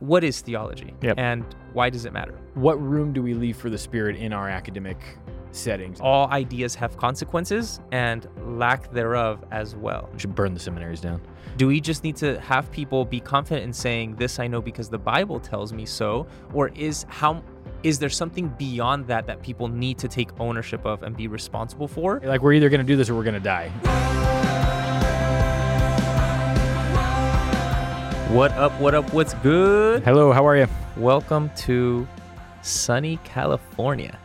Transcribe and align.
What 0.00 0.24
is 0.24 0.42
theology? 0.42 0.92
Yep. 1.00 1.18
And 1.18 1.42
why 1.72 1.88
does 1.88 2.04
it 2.04 2.12
matter? 2.12 2.38
What 2.52 2.74
room 2.74 3.14
do 3.14 3.22
we 3.22 3.32
leave 3.32 3.56
for 3.56 3.70
the 3.70 3.78
spirit 3.78 4.16
in 4.16 4.30
our 4.30 4.46
academic 4.46 4.98
settings? 5.52 6.00
All 6.02 6.28
ideas 6.28 6.74
have 6.74 6.98
consequences 6.98 7.80
and 7.92 8.28
lack 8.44 8.92
thereof 8.92 9.42
as 9.52 9.74
well. 9.74 10.10
We 10.12 10.18
should 10.18 10.34
burn 10.34 10.52
the 10.52 10.60
seminaries 10.60 11.00
down. 11.00 11.22
Do 11.56 11.66
we 11.66 11.80
just 11.80 12.04
need 12.04 12.14
to 12.16 12.38
have 12.42 12.70
people 12.70 13.06
be 13.06 13.20
confident 13.20 13.64
in 13.64 13.72
saying 13.72 14.16
this 14.16 14.38
I 14.38 14.48
know 14.48 14.60
because 14.60 14.90
the 14.90 14.98
Bible 14.98 15.40
tells 15.40 15.72
me 15.72 15.86
so 15.86 16.26
or 16.52 16.68
is 16.74 17.06
how 17.08 17.42
is 17.82 17.98
there 17.98 18.10
something 18.10 18.48
beyond 18.58 19.06
that 19.06 19.26
that 19.26 19.42
people 19.42 19.66
need 19.66 19.96
to 19.96 20.08
take 20.08 20.28
ownership 20.38 20.84
of 20.84 21.04
and 21.04 21.16
be 21.16 21.26
responsible 21.26 21.88
for? 21.88 22.20
Like 22.22 22.42
we're 22.42 22.52
either 22.52 22.68
going 22.68 22.82
to 22.82 22.86
do 22.86 22.96
this 22.96 23.08
or 23.08 23.14
we're 23.14 23.24
going 23.24 23.32
to 23.32 23.40
die. 23.40 23.72
What 28.36 28.52
up? 28.52 28.78
What 28.78 28.94
up? 28.94 29.14
What's 29.14 29.32
good? 29.32 30.02
Hello, 30.02 30.30
how 30.30 30.46
are 30.46 30.58
you? 30.58 30.68
Welcome 30.98 31.50
to 31.56 32.06
sunny 32.60 33.18
California. 33.24 34.18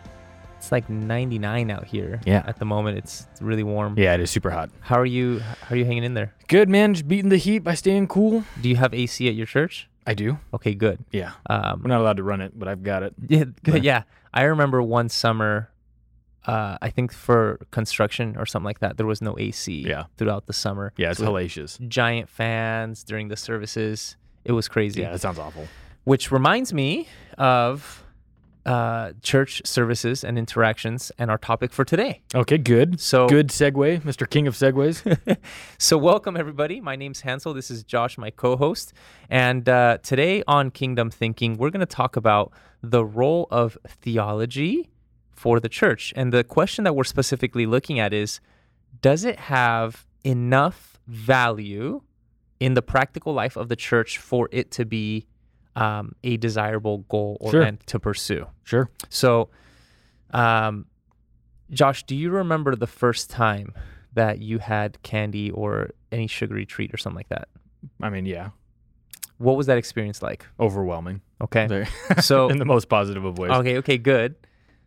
It's 0.58 0.70
like 0.70 0.90
99 0.90 1.72
out 1.72 1.86
here. 1.86 2.20
Yeah. 2.26 2.44
At 2.46 2.60
the 2.60 2.66
moment, 2.66 2.98
it's, 2.98 3.26
really 3.40 3.64
warm. 3.64 3.98
Yeah, 3.98 4.16
it 4.16 4.20
is 4.20 4.30
super 4.30 4.50
hot. 4.50 4.70
How 4.82 5.00
are 5.00 5.06
you? 5.06 5.40
How 5.40 5.76
are 5.76 5.78
you 5.78 5.86
hanging 5.86 6.04
in 6.04 6.14
there? 6.14 6.36
Good, 6.50 6.68
man. 6.68 6.94
Just 6.94 7.08
beating 7.08 7.30
the 7.30 7.38
heat 7.38 7.60
by 7.60 7.74
staying 7.74 8.10
cool. 8.10 8.44
Do 8.62 8.68
you 8.68 8.76
have 8.76 8.94
AC 8.94 9.30
at 9.30 9.34
your 9.34 9.46
church? 9.46 9.88
I 10.06 10.14
do. 10.14 10.40
Okay, 10.54 10.74
good. 10.76 11.00
Yeah. 11.14 11.32
Um, 11.50 11.80
We're 11.82 11.88
not 11.88 12.02
allowed 12.02 12.18
to 12.18 12.24
run 12.24 12.42
it, 12.42 12.52
but 12.60 12.68
I've 12.68 12.84
got 12.84 13.04
it. 13.04 13.14
Yeah, 13.30 13.46
good. 13.64 13.82
Yeah, 13.86 14.04
I 14.34 14.44
remember 14.44 14.82
one 14.82 15.08
summer. 15.08 15.71
Uh, 16.46 16.78
I 16.82 16.90
think 16.90 17.14
for 17.14 17.60
construction 17.72 18.36
or 18.38 18.46
something 18.46 18.66
like 18.66 18.80
that, 18.80 18.98
there 18.98 19.06
was 19.06 19.22
no 19.22 19.38
AC. 19.38 19.84
Yeah. 19.88 20.06
Throughout 20.18 20.48
the 20.48 20.54
summer. 20.54 20.92
Yeah, 20.98 21.12
it's 21.12 21.20
So 21.20 21.28
hellacious. 21.28 21.80
Giant 21.88 22.30
fans 22.30 23.04
during 23.04 23.28
the 23.28 23.38
services. 23.38 24.18
It 24.44 24.54
was 24.54 24.68
crazy. 24.68 25.02
Yeah, 25.02 25.12
that 25.12 25.22
sounds 25.22 25.38
awful. 25.38 25.68
Which 26.04 26.32
reminds 26.32 26.74
me 26.74 27.08
of 27.38 28.04
uh, 28.66 29.12
church 29.22 29.62
services 29.66 30.24
and 30.24 30.38
interactions 30.38 31.12
and 31.18 31.30
our 31.32 31.38
topic 31.38 31.72
for 31.72 31.84
today. 31.86 32.22
Okay, 32.34 32.58
good. 32.58 33.00
So 33.00 33.28
Good 33.28 33.50
segue, 33.50 34.02
Mr. 34.02 34.30
King 34.30 34.48
of 34.48 34.56
Segues. 34.56 35.02
So, 35.78 35.98
welcome 35.98 36.38
everybody. 36.38 36.80
My 36.80 36.96
name's 36.96 37.22
Hansel. 37.22 37.54
This 37.56 37.72
is 37.72 37.84
Josh, 37.84 38.18
my 38.20 38.30
co 38.30 38.56
host. 38.56 38.94
And 39.30 39.68
uh, 39.68 39.98
today 40.04 40.44
on 40.48 40.70
Kingdom 40.70 41.10
Thinking, 41.10 41.58
we're 41.58 41.72
going 41.72 41.80
to 41.82 41.86
talk 41.88 42.16
about 42.16 42.52
the 42.84 43.04
role 43.04 43.48
of 43.52 43.78
theology 43.88 44.90
for 45.42 45.60
the 45.60 45.70
church. 45.70 46.14
And 46.16 46.32
the 46.32 46.44
question 46.44 46.84
that 46.86 46.96
we're 46.96 47.04
specifically 47.18 47.66
looking 47.66 47.98
at 48.00 48.14
is 48.14 48.40
Does 49.02 49.24
it 49.26 49.38
have 49.40 50.06
enough 50.24 51.00
value 51.08 52.02
in 52.60 52.76
the 52.76 52.82
practical 52.82 53.34
life 53.34 53.56
of 53.58 53.68
the 53.70 53.76
church 53.76 54.12
for 54.20 54.48
it 54.52 54.70
to 54.78 54.86
be 54.86 55.26
um, 55.76 56.14
a 56.24 56.38
desirable 56.38 57.00
goal 57.10 57.38
or 57.42 57.52
Sure. 57.52 57.62
and 57.64 57.80
to 57.88 58.00
pursue? 58.00 58.46
sure. 58.64 58.86
So, 59.10 59.50
um, 60.32 60.86
Josh, 61.72 62.04
do 62.04 62.16
you 62.16 62.30
remember 62.30 62.76
the 62.76 62.88
first 63.04 63.30
time 63.30 63.74
that 64.14 64.40
you 64.40 64.60
had 64.60 65.02
candy 65.02 65.50
or 65.52 65.90
any 66.12 66.28
sugary 66.28 66.66
treat 66.66 66.94
or 66.94 66.98
something 66.98 67.18
like 67.18 67.30
that? 67.30 67.48
I 68.02 68.10
mean, 68.10 68.26
yeah, 68.28 68.50
What 69.38 69.56
was 69.58 69.66
that 69.68 69.78
experience 69.80 70.22
like? 70.22 70.46
overwhelming. 70.60 71.22
Okay. 71.42 71.66
Very- 71.68 71.88
So- 72.22 72.50
in 72.54 72.58
the 72.58 72.66
most 72.76 72.90
positive 72.90 73.26
of 73.26 73.40
ways. 73.40 73.52
Okay, 73.52 73.78
okay, 73.78 73.98
good. 73.98 74.36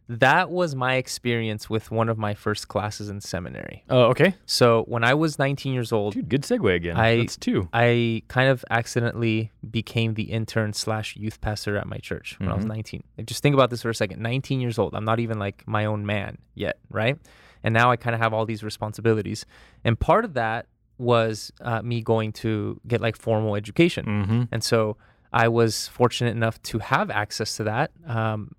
That 0.08 0.50
was 0.50 0.74
my 0.74 0.96
experience 0.96 1.70
with 1.70 1.90
one 1.90 2.10
of 2.10 2.18
my 2.18 2.34
first 2.34 2.68
classes 2.68 3.08
in 3.08 3.20
seminary. 3.22 3.84
Oh, 3.88 4.02
okay. 4.10 4.34
So, 4.44 4.82
when 4.86 5.02
I 5.02 5.14
was 5.14 5.38
19 5.38 5.72
years 5.72 5.92
old, 5.92 6.12
Dude, 6.12 6.28
good 6.28 6.42
segue 6.42 6.74
again. 6.76 6.96
I- 6.96 7.16
That's 7.18 7.36
two. 7.38 7.68
I 7.72 8.22
kind 8.28 8.50
of 8.50 8.64
accidentally 8.70 9.50
became 9.70 10.12
the 10.14 10.24
intern 10.24 10.74
slash 10.74 11.16
youth 11.16 11.40
pastor 11.40 11.78
at 11.78 11.86
my 11.86 11.96
church 11.98 12.36
when 12.38 12.50
I 12.50 12.54
was 12.54 12.64
Mhm. 12.66 12.68
19. 12.68 13.04
Like, 13.16 13.26
Just 13.26 13.42
think 13.42 13.54
about 13.54 13.70
this 13.70 13.80
for 13.82 13.88
a 13.90 13.94
second. 13.94 14.20
19 14.22 14.60
years 14.60 14.78
old. 14.78 14.94
I'm 14.94 15.06
not 15.06 15.20
even 15.20 15.38
like 15.38 15.66
my 15.66 15.86
own 15.86 16.04
man 16.04 16.36
yet, 16.54 16.78
right? 16.90 17.16
And 17.62 17.72
now 17.72 17.90
I 17.90 17.96
kind 17.96 18.14
of 18.14 18.20
have 18.20 18.34
all 18.34 18.44
these 18.44 18.62
responsibilities. 18.62 19.46
And 19.84 19.98
part 19.98 20.26
of 20.26 20.34
that 20.34 20.66
was 20.98 21.50
uh, 21.62 21.80
me 21.80 22.02
going 22.02 22.30
to 22.32 22.78
get 22.86 23.00
like 23.00 23.16
formal 23.16 23.56
education. 23.56 24.04
Mm-hmm. 24.04 24.42
And 24.52 24.62
so 24.62 24.98
I 25.32 25.48
was 25.48 25.88
fortunate 25.88 26.36
enough 26.36 26.62
to 26.64 26.78
have 26.78 27.10
access 27.10 27.56
to 27.56 27.64
that. 27.64 27.90
Um, 28.06 28.52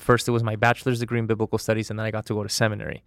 first, 0.00 0.28
it 0.28 0.32
was 0.32 0.42
my 0.42 0.56
bachelor's 0.56 1.00
degree 1.00 1.18
in 1.18 1.26
biblical 1.26 1.58
studies, 1.58 1.90
and 1.90 1.98
then 1.98 2.06
I 2.06 2.10
got 2.10 2.26
to 2.26 2.34
go 2.34 2.42
to 2.42 2.48
seminary. 2.48 3.02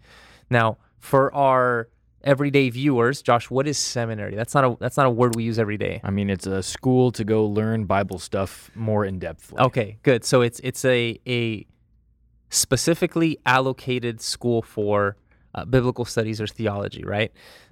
Now, 0.49 0.77
for 0.99 1.33
our 1.33 1.89
everyday 2.23 2.69
viewers, 2.69 3.21
Josh, 3.21 3.49
what 3.49 3.67
is 3.67 3.77
seminary? 3.77 4.35
That's 4.35 4.53
not 4.53 4.63
a 4.63 4.77
that's 4.79 4.97
not 4.97 5.05
a 5.05 5.09
word 5.09 5.35
we 5.35 5.43
use 5.43 5.59
every 5.59 5.77
day. 5.77 6.01
I 6.03 6.11
mean, 6.11 6.29
it's 6.29 6.47
a 6.47 6.63
school 6.63 7.11
to 7.13 7.23
go 7.23 7.45
learn 7.45 7.85
Bible 7.85 8.19
stuff 8.19 8.71
more 8.75 9.05
in 9.05 9.19
depth. 9.19 9.53
Okay, 9.57 9.97
good. 10.03 10.23
So 10.23 10.41
it's 10.41 10.59
it's 10.61 10.85
a 10.85 11.19
a 11.27 11.65
specifically 12.49 13.37
allocated 13.45 14.21
school 14.21 14.61
for 14.61 15.17
uh, 15.55 15.65
biblical 15.65 16.05
studies 16.05 16.39
or 16.39 16.47
theology, 16.47 17.03
right? 17.03 17.31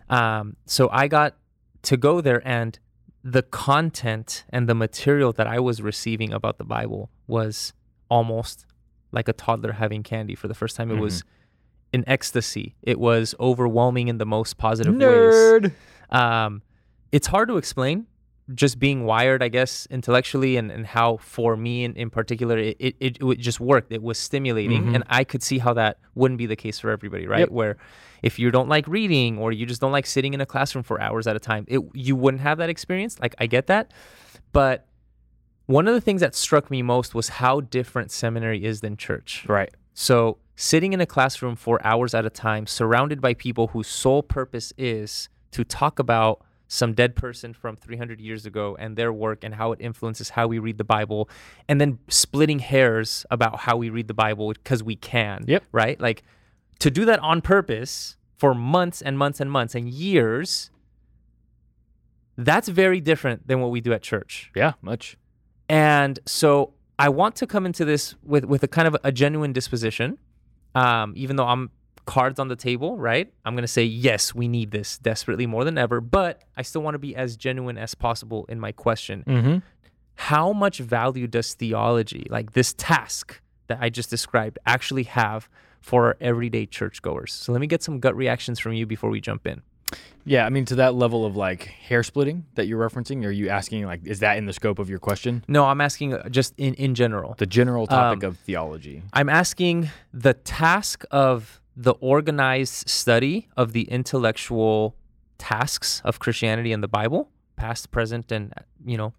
Um, 0.09 0.57
so 0.65 0.89
I 0.91 1.07
got 1.07 1.35
to 1.83 1.97
go 1.97 2.21
there, 2.21 2.41
and 2.45 2.77
the 3.23 3.43
content 3.43 4.43
and 4.49 4.67
the 4.67 4.75
material 4.75 5.31
that 5.33 5.47
I 5.47 5.59
was 5.59 5.81
receiving 5.81 6.33
about 6.33 6.57
the 6.57 6.63
Bible 6.63 7.09
was 7.27 7.73
almost 8.09 8.65
like 9.11 9.27
a 9.27 9.33
toddler 9.33 9.73
having 9.73 10.03
candy 10.03 10.35
for 10.35 10.47
the 10.47 10.53
first 10.53 10.75
time. 10.75 10.91
It 10.91 10.99
was 10.99 11.23
an 11.93 12.03
ecstasy. 12.07 12.75
It 12.81 12.99
was 12.99 13.35
overwhelming 13.39 14.07
in 14.07 14.17
the 14.17 14.25
most 14.25 14.57
positive 14.57 14.93
ways 14.95 15.01
Nerd. 15.03 15.73
um, 16.09 16.61
it's 17.11 17.27
hard 17.27 17.49
to 17.49 17.57
explain 17.57 18.07
just 18.55 18.79
being 18.79 19.05
wired 19.05 19.41
i 19.41 19.47
guess 19.47 19.87
intellectually 19.91 20.57
and, 20.57 20.71
and 20.71 20.85
how 20.85 21.15
for 21.17 21.55
me 21.55 21.85
in, 21.85 21.93
in 21.95 22.09
particular 22.09 22.57
it, 22.57 22.75
it, 22.79 22.95
it 22.99 23.39
just 23.39 23.61
worked 23.61 23.93
it 23.93 24.01
was 24.03 24.17
stimulating 24.17 24.83
Mhm. 24.83 24.95
and 24.95 25.03
i 25.07 25.23
could 25.23 25.41
see 25.41 25.57
how 25.59 25.73
that 25.75 25.99
wouldn't 26.15 26.37
be 26.37 26.47
the 26.47 26.55
case 26.57 26.77
for 26.79 26.89
everybody 26.89 27.27
right 27.27 27.41
Yep. 27.41 27.49
where 27.51 27.77
if 28.23 28.39
you 28.39 28.51
don't 28.51 28.67
like 28.67 28.85
reading 28.89 29.37
or 29.37 29.53
you 29.53 29.65
just 29.65 29.79
don't 29.79 29.93
like 29.93 30.05
sitting 30.05 30.33
in 30.33 30.41
a 30.41 30.45
classroom 30.45 30.83
for 30.83 30.99
hours 30.99 31.27
at 31.27 31.35
a 31.37 31.39
time 31.39 31.63
it, 31.69 31.79
you 31.93 32.13
wouldn't 32.17 32.41
have 32.41 32.57
that 32.57 32.69
experience 32.69 33.17
like 33.21 33.35
i 33.37 33.45
get 33.45 33.67
that 33.67 33.93
but 34.51 34.85
one 35.71 35.87
of 35.87 35.93
the 35.93 36.01
things 36.01 36.21
that 36.21 36.35
struck 36.35 36.69
me 36.69 36.81
most 36.81 37.15
was 37.15 37.29
how 37.29 37.61
different 37.61 38.11
seminary 38.11 38.63
is 38.63 38.81
than 38.81 38.97
church 38.97 39.45
Right. 39.47 39.73
so, 39.93 40.37
sitting 40.55 40.93
in 40.93 41.01
a 41.01 41.05
classroom 41.05 41.55
for 41.55 41.79
hours 41.85 42.13
at 42.13 42.25
a 42.25 42.29
time, 42.29 42.67
surrounded 42.67 43.19
by 43.21 43.33
people 43.33 43.67
whose 43.67 43.87
sole 43.87 44.21
purpose 44.21 44.71
is 44.77 45.29
to 45.51 45.63
talk 45.63 45.97
about 45.97 46.43
some 46.67 46.93
dead 46.93 47.15
person 47.15 47.53
from 47.53 47.75
300 47.75 48.21
years 48.21 48.45
ago 48.45 48.77
and 48.79 48.95
their 48.95 49.11
work 49.11 49.43
and 49.43 49.55
how 49.55 49.73
it 49.73 49.81
influences 49.81 50.29
how 50.29 50.47
we 50.47 50.57
read 50.59 50.77
the 50.77 50.83
Bible, 50.83 51.27
and 51.67 51.81
then 51.81 51.99
splitting 52.07 52.59
hairs 52.59 53.25
about 53.29 53.59
how 53.61 53.75
we 53.75 53.89
read 53.89 54.07
the 54.07 54.13
Bible 54.13 54.53
because 54.53 54.81
we 54.83 54.95
can. 54.95 55.43
Yep. 55.47 55.63
Right? 55.71 55.99
Like 55.99 56.23
to 56.79 56.89
do 56.89 57.03
that 57.05 57.19
on 57.19 57.41
purpose 57.41 58.15
for 58.37 58.53
months 58.53 59.01
and 59.01 59.17
months 59.17 59.39
and 59.39 59.51
months 59.51 59.75
and 59.75 59.89
years, 59.89 60.71
that's 62.37 62.69
very 62.69 63.01
different 63.01 63.47
than 63.47 63.59
what 63.59 63.71
we 63.71 63.81
do 63.81 63.91
at 63.93 64.01
church. 64.01 64.51
Yeah, 64.55 64.73
much. 64.81 65.17
And 65.71 66.19
so 66.25 66.73
I 66.99 67.07
want 67.07 67.37
to 67.37 67.47
come 67.47 67.65
into 67.65 67.85
this 67.85 68.13
with 68.23 68.43
with 68.43 68.61
a 68.61 68.67
kind 68.67 68.89
of 68.89 68.97
a 69.05 69.11
genuine 69.11 69.53
disposition. 69.53 70.17
Um, 70.75 71.13
even 71.15 71.37
though 71.37 71.47
I'm 71.47 71.71
cards 72.05 72.39
on 72.39 72.49
the 72.49 72.57
table, 72.57 72.97
right? 72.97 73.31
I'm 73.45 73.55
gonna 73.55 73.69
say 73.69 73.85
yes, 73.85 74.35
we 74.35 74.49
need 74.49 74.71
this 74.71 74.97
desperately 74.97 75.47
more 75.47 75.63
than 75.63 75.77
ever. 75.77 76.01
But 76.01 76.41
I 76.57 76.61
still 76.63 76.81
want 76.81 76.95
to 76.95 76.99
be 76.99 77.15
as 77.15 77.37
genuine 77.37 77.77
as 77.77 77.95
possible 77.95 78.45
in 78.49 78.59
my 78.59 78.73
question. 78.73 79.23
Mm-hmm. 79.25 79.57
How 80.15 80.51
much 80.51 80.79
value 80.79 81.25
does 81.25 81.53
theology, 81.53 82.27
like 82.29 82.51
this 82.51 82.73
task 82.73 83.39
that 83.67 83.77
I 83.79 83.89
just 83.89 84.09
described, 84.09 84.59
actually 84.65 85.03
have 85.03 85.47
for 85.79 86.07
our 86.07 86.17
everyday 86.19 86.65
churchgoers? 86.65 87.31
So 87.31 87.53
let 87.53 87.61
me 87.61 87.67
get 87.67 87.81
some 87.81 88.01
gut 88.01 88.15
reactions 88.17 88.59
from 88.59 88.73
you 88.73 88.85
before 88.85 89.09
we 89.09 89.21
jump 89.21 89.47
in. 89.47 89.61
Yeah, 90.23 90.45
I 90.45 90.49
mean, 90.49 90.65
to 90.65 90.75
that 90.75 90.93
level 90.93 91.25
of 91.25 91.35
like 91.35 91.63
hair 91.63 92.03
splitting 92.03 92.45
that 92.55 92.67
you're 92.67 92.79
referencing, 92.87 93.25
are 93.25 93.31
you 93.31 93.49
asking 93.49 93.85
like, 93.85 94.05
is 94.05 94.19
that 94.19 94.37
in 94.37 94.45
the 94.45 94.53
scope 94.53 94.77
of 94.77 94.89
your 94.89 94.99
question? 94.99 95.43
No, 95.47 95.65
I'm 95.65 95.81
asking 95.81 96.13
uh, 96.13 96.29
just 96.29 96.53
in 96.57 96.73
in 96.75 96.93
general. 96.95 97.35
The 97.37 97.47
general 97.47 97.87
topic 97.87 98.23
Um, 98.23 98.29
of 98.29 98.37
theology. 98.37 99.01
I'm 99.13 99.29
asking 99.29 99.89
the 100.13 100.33
task 100.35 101.03
of 101.09 101.59
the 101.75 101.93
organized 101.93 102.87
study 102.89 103.47
of 103.57 103.73
the 103.73 103.83
intellectual 103.83 104.95
tasks 105.37 106.01
of 106.05 106.19
Christianity 106.19 106.71
and 106.71 106.83
the 106.83 106.87
Bible, 106.87 107.29
past, 107.55 107.89
present, 107.89 108.31
and 108.31 108.53
you 108.85 108.97
know, 108.97 109.13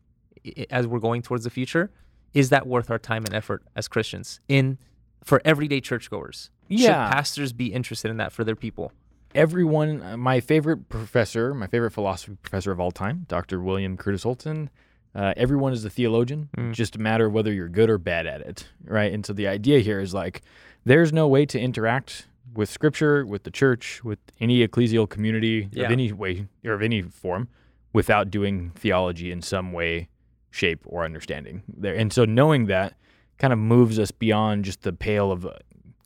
as 0.71 0.87
we're 0.87 1.01
going 1.01 1.23
towards 1.23 1.43
the 1.45 1.51
future, 1.51 1.91
is 2.33 2.51
that 2.51 2.67
worth 2.67 2.91
our 2.91 2.99
time 2.99 3.25
and 3.25 3.35
effort 3.35 3.63
as 3.75 3.89
Christians 3.89 4.41
in 4.49 4.79
for 5.25 5.43
everyday 5.45 5.81
churchgoers? 5.81 6.51
Yeah. 6.69 6.87
Should 6.87 7.13
pastors 7.17 7.53
be 7.53 7.73
interested 7.73 8.11
in 8.11 8.19
that 8.19 8.33
for 8.33 8.45
their 8.45 8.57
people? 8.57 8.93
Everyone, 9.35 10.03
uh, 10.03 10.17
my 10.17 10.41
favorite 10.41 10.89
professor, 10.89 11.55
my 11.55 11.67
favorite 11.67 11.93
philosophy 11.93 12.37
professor 12.43 12.71
of 12.71 12.81
all 12.81 12.91
time, 12.91 13.25
Dr. 13.29 13.61
William 13.63 13.97
Curtis 13.97 14.25
Holton, 14.25 14.69
uh, 15.15 15.33
everyone 15.37 15.73
is 15.73 15.85
a 15.85 15.91
theologian. 15.91 16.49
Mm. 16.57 16.73
Just 16.73 16.97
a 16.97 16.99
matter 16.99 17.27
of 17.27 17.33
whether 17.33 17.53
you're 17.53 17.69
good 17.69 17.89
or 17.91 17.99
bad 17.99 18.27
at 18.27 18.41
it, 18.43 18.69
right? 18.85 19.13
And 19.13 19.25
so 19.25 19.33
the 19.33 19.47
idea 19.49 19.81
here 19.81 20.01
is 20.01 20.13
like, 20.13 20.43
there's 20.85 21.13
no 21.13 21.29
way 21.29 21.47
to 21.47 21.59
interact 21.59 22.27
with 22.55 22.69
Scripture, 22.69 23.25
with 23.25 23.45
the 23.45 23.51
church, 23.51 24.05
with 24.05 24.19
any 24.41 24.67
ecclesial 24.67 25.09
community 25.09 25.69
Yeah. 25.73 25.87
of 25.87 25.93
any 25.93 26.13
way 26.13 26.47
or 26.65 26.73
of 26.75 26.83
any 26.83 27.01
form, 27.03 27.49
without 27.95 28.31
doing 28.31 28.73
theology 28.75 29.31
in 29.31 29.41
some 29.43 29.73
way 29.73 30.09
shape 30.51 30.81
or 30.85 31.05
understanding 31.05 31.63
there. 31.69 31.95
And 31.95 32.13
so 32.13 32.25
knowing 32.27 32.67
that 32.67 32.95
kind 33.39 33.53
of 33.55 33.59
moves 33.59 33.99
us 33.99 34.11
beyond 34.11 34.65
just 34.67 34.83
the 34.83 34.93
pale 34.93 35.33
of 35.33 35.47
uh, 35.47 35.53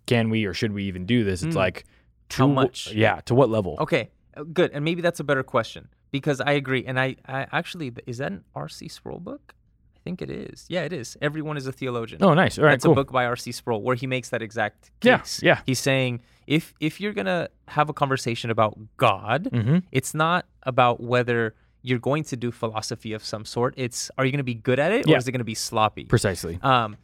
can 0.07 0.31
we 0.31 0.45
or 0.45 0.55
should 0.55 0.73
we 0.73 0.85
even 0.85 1.05
do 1.07 1.25
this? 1.25 1.43
It's 1.43 1.55
Mm. 1.57 1.59
like 1.59 1.85
to 2.31 2.37
How 2.39 2.47
much? 2.47 2.93
yeah, 2.93 3.21
to 3.27 3.35
what 3.35 3.49
level? 3.51 3.77
Okay, 3.81 4.11
uh, 4.37 4.43
good. 4.45 4.71
And 4.73 4.85
maybe 4.85 5.03
that's 5.03 5.21
a 5.21 5.25
better 5.25 5.43
question 5.43 5.89
because 6.11 6.41
I 6.41 6.53
agree. 6.53 6.85
And 6.85 6.99
I, 6.99 7.17
I 7.27 7.47
actually, 7.53 7.93
is 8.07 8.19
that 8.19 8.33
an 8.33 8.45
R.C. 8.55 8.89
Sproul 8.89 9.19
book? 9.21 9.55
I 9.97 10.01
think 10.05 10.23
it 10.23 10.31
is. 10.31 10.67
Yeah, 10.69 10.83
it 10.85 10.93
is. 10.93 11.17
Everyone 11.21 11.57
is 11.57 11.67
a 11.67 11.73
theologian. 11.73 12.23
Oh, 12.23 12.33
nice. 12.35 12.59
All 12.59 12.65
right, 12.65 12.73
That's 12.73 12.85
cool. 12.85 12.93
a 12.93 12.95
book 12.95 13.11
by 13.13 13.25
R.C. 13.27 13.51
Sproul 13.53 13.83
where 13.83 13.97
he 13.97 14.07
makes 14.07 14.29
that 14.31 14.41
exact 14.43 14.91
case. 15.01 15.41
yeah. 15.43 15.55
yeah. 15.57 15.61
He's 15.67 15.81
saying 15.81 16.21
if 16.47 16.75
if 16.81 17.01
you're 17.01 17.13
gonna 17.13 17.49
have 17.69 17.89
a 17.89 17.93
conversation 17.93 18.51
about 18.51 18.79
God, 18.99 19.49
Mhm. 19.53 19.83
it's 19.91 20.15
not 20.15 20.47
about 20.63 21.01
whether 21.03 21.55
you're 21.83 21.99
going 21.99 22.23
to 22.25 22.37
do 22.37 22.53
philosophy 22.53 23.13
of 23.15 23.25
some 23.25 23.45
sort. 23.45 23.75
It's 23.77 24.11
are 24.17 24.25
you 24.25 24.31
gonna 24.31 24.45
be 24.45 24.55
good 24.55 24.79
at 24.79 24.93
it 24.93 25.07
or 25.07 25.11
Yeah. 25.11 25.17
is 25.19 25.27
it 25.27 25.33
gonna 25.33 25.43
be 25.45 25.55
sloppy? 25.57 26.05
Precisely. 26.05 26.59
Um, 26.63 26.97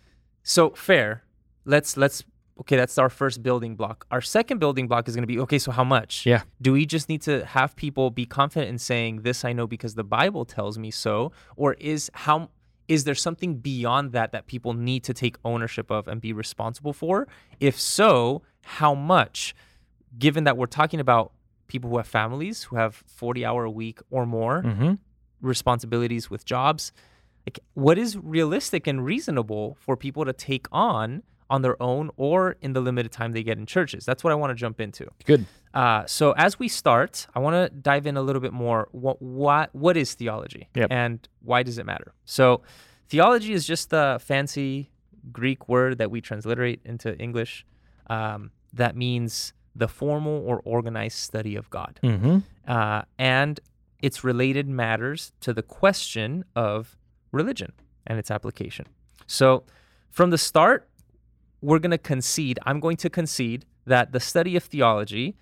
so 0.44 0.70
fair. 0.70 1.24
Let's 1.64 1.96
let's 1.96 2.22
okay. 2.62 2.76
That's 2.76 2.96
our 2.98 3.08
first 3.10 3.42
building 3.42 3.76
block. 3.76 4.06
Our 4.10 4.20
second 4.20 4.58
building 4.58 4.88
block 4.88 5.06
is 5.08 5.14
going 5.14 5.22
to 5.28 5.32
be 5.34 5.38
okay. 5.40 5.58
So 5.58 5.70
how 5.72 5.84
much? 5.84 6.26
Yeah. 6.26 6.42
Do 6.60 6.72
we 6.72 6.84
just 6.86 7.08
need 7.08 7.22
to 7.22 7.44
have 7.46 7.76
people 7.76 8.10
be 8.10 8.26
confident 8.26 8.68
in 8.70 8.78
saying 8.78 9.22
this? 9.22 9.44
I 9.44 9.52
know 9.52 9.66
because 9.66 9.94
the 9.94 10.04
Bible 10.04 10.44
tells 10.44 10.78
me 10.78 10.90
so, 10.90 11.32
or 11.56 11.74
is 11.74 12.10
how 12.26 12.50
is 12.88 13.04
there 13.04 13.14
something 13.14 13.56
beyond 13.56 14.12
that 14.12 14.32
that 14.32 14.46
people 14.46 14.72
need 14.74 15.04
to 15.04 15.14
take 15.14 15.36
ownership 15.44 15.90
of 15.90 16.08
and 16.08 16.20
be 16.20 16.32
responsible 16.32 16.92
for? 16.92 17.28
If 17.60 17.78
so, 17.80 18.42
how 18.78 18.94
much? 18.94 19.54
Given 20.18 20.44
that 20.44 20.56
we're 20.58 20.66
talking 20.80 21.00
about 21.00 21.32
people 21.68 21.88
who 21.90 21.96
have 21.96 22.06
families 22.06 22.64
who 22.64 22.76
have 22.76 23.02
40 23.06 23.46
hour 23.46 23.64
a 23.64 23.70
week 23.70 23.98
or 24.10 24.26
more 24.26 24.62
Mm-hmm. 24.62 24.92
responsibilities 25.40 26.30
with 26.30 26.44
jobs. 26.44 26.92
Like, 27.46 27.58
what 27.74 27.98
is 27.98 28.16
realistic 28.16 28.86
and 28.86 29.04
reasonable 29.04 29.76
for 29.80 29.96
people 29.96 30.24
to 30.24 30.32
take 30.32 30.66
on 30.70 31.22
on 31.54 31.62
their 31.62 31.78
own 31.90 32.04
or 32.16 32.56
in 32.66 32.72
the 32.72 32.80
limited 32.88 33.12
time 33.12 33.30
they 33.32 33.42
get 33.50 33.56
in 33.58 33.66
churches? 33.66 34.04
That's 34.08 34.22
what 34.24 34.32
I 34.34 34.36
want 34.42 34.50
to 34.50 34.58
jump 34.64 34.80
into. 34.86 35.04
Good. 35.24 35.42
Uh, 35.74 36.02
so 36.06 36.32
as 36.46 36.52
we 36.58 36.68
start, 36.68 37.26
I 37.34 37.38
want 37.44 37.54
to 37.60 37.64
dive 37.90 38.04
in 38.10 38.16
a 38.16 38.22
little 38.28 38.42
bit 38.46 38.52
more. 38.64 38.80
What 39.04 39.16
what 39.22 39.66
what 39.84 39.96
is 39.96 40.14
theology, 40.20 40.68
Yep. 40.74 40.88
and 40.90 41.16
why 41.50 41.62
does 41.62 41.76
it 41.78 41.86
matter? 41.86 42.10
So, 42.24 42.44
theology 43.08 43.52
is 43.58 43.64
just 43.74 43.88
a 43.92 44.18
fancy 44.30 44.90
Greek 45.40 45.68
word 45.68 45.98
that 45.98 46.10
we 46.10 46.20
transliterate 46.20 46.80
into 46.84 47.08
English. 47.26 47.52
Um, 48.16 48.50
that 48.82 48.94
means 48.96 49.52
the 49.82 49.88
formal 49.88 50.38
or 50.46 50.60
organized 50.64 51.18
study 51.28 51.54
of 51.60 51.64
God 51.70 51.92
Mm-hmm. 52.02 52.38
uh, 52.76 53.02
and 53.18 53.54
its 54.06 54.24
related 54.24 54.66
matters 54.68 55.32
to 55.44 55.50
the 55.58 55.62
question 55.62 56.44
of 56.56 56.96
religion 57.40 57.72
and 58.06 58.18
its 58.18 58.30
application. 58.30 58.86
So, 59.26 59.64
from 60.10 60.28
the 60.30 60.38
start, 60.50 60.80
we're 61.62 61.78
going 61.78 61.92
to 61.92 61.98
concede, 61.98 62.58
I'm 62.66 62.80
going 62.80 62.96
to 62.98 63.08
concede 63.08 63.64
that 63.86 64.12
the 64.12 64.20
study 64.20 64.56
of 64.56 64.64
theology 64.64 65.36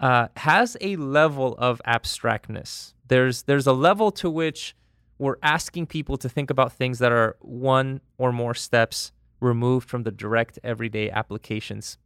uh, 0.00 0.28
has 0.36 0.76
a 0.80 0.96
level 0.96 1.54
of 1.58 1.80
abstractness. 1.86 2.94
There's, 3.06 3.42
there's 3.42 3.66
a 3.66 3.72
level 3.72 4.10
to 4.12 4.30
which 4.30 4.74
we're 5.18 5.36
asking 5.42 5.86
people 5.86 6.16
to 6.18 6.28
think 6.28 6.50
about 6.50 6.72
things 6.72 6.98
that 7.00 7.12
are 7.12 7.36
one 7.40 8.00
or 8.16 8.32
more 8.32 8.54
steps 8.54 9.12
removed 9.40 9.88
from 9.88 10.02
the 10.02 10.10
direct 10.10 10.58
everyday 10.64 11.10
applications, 11.10 11.98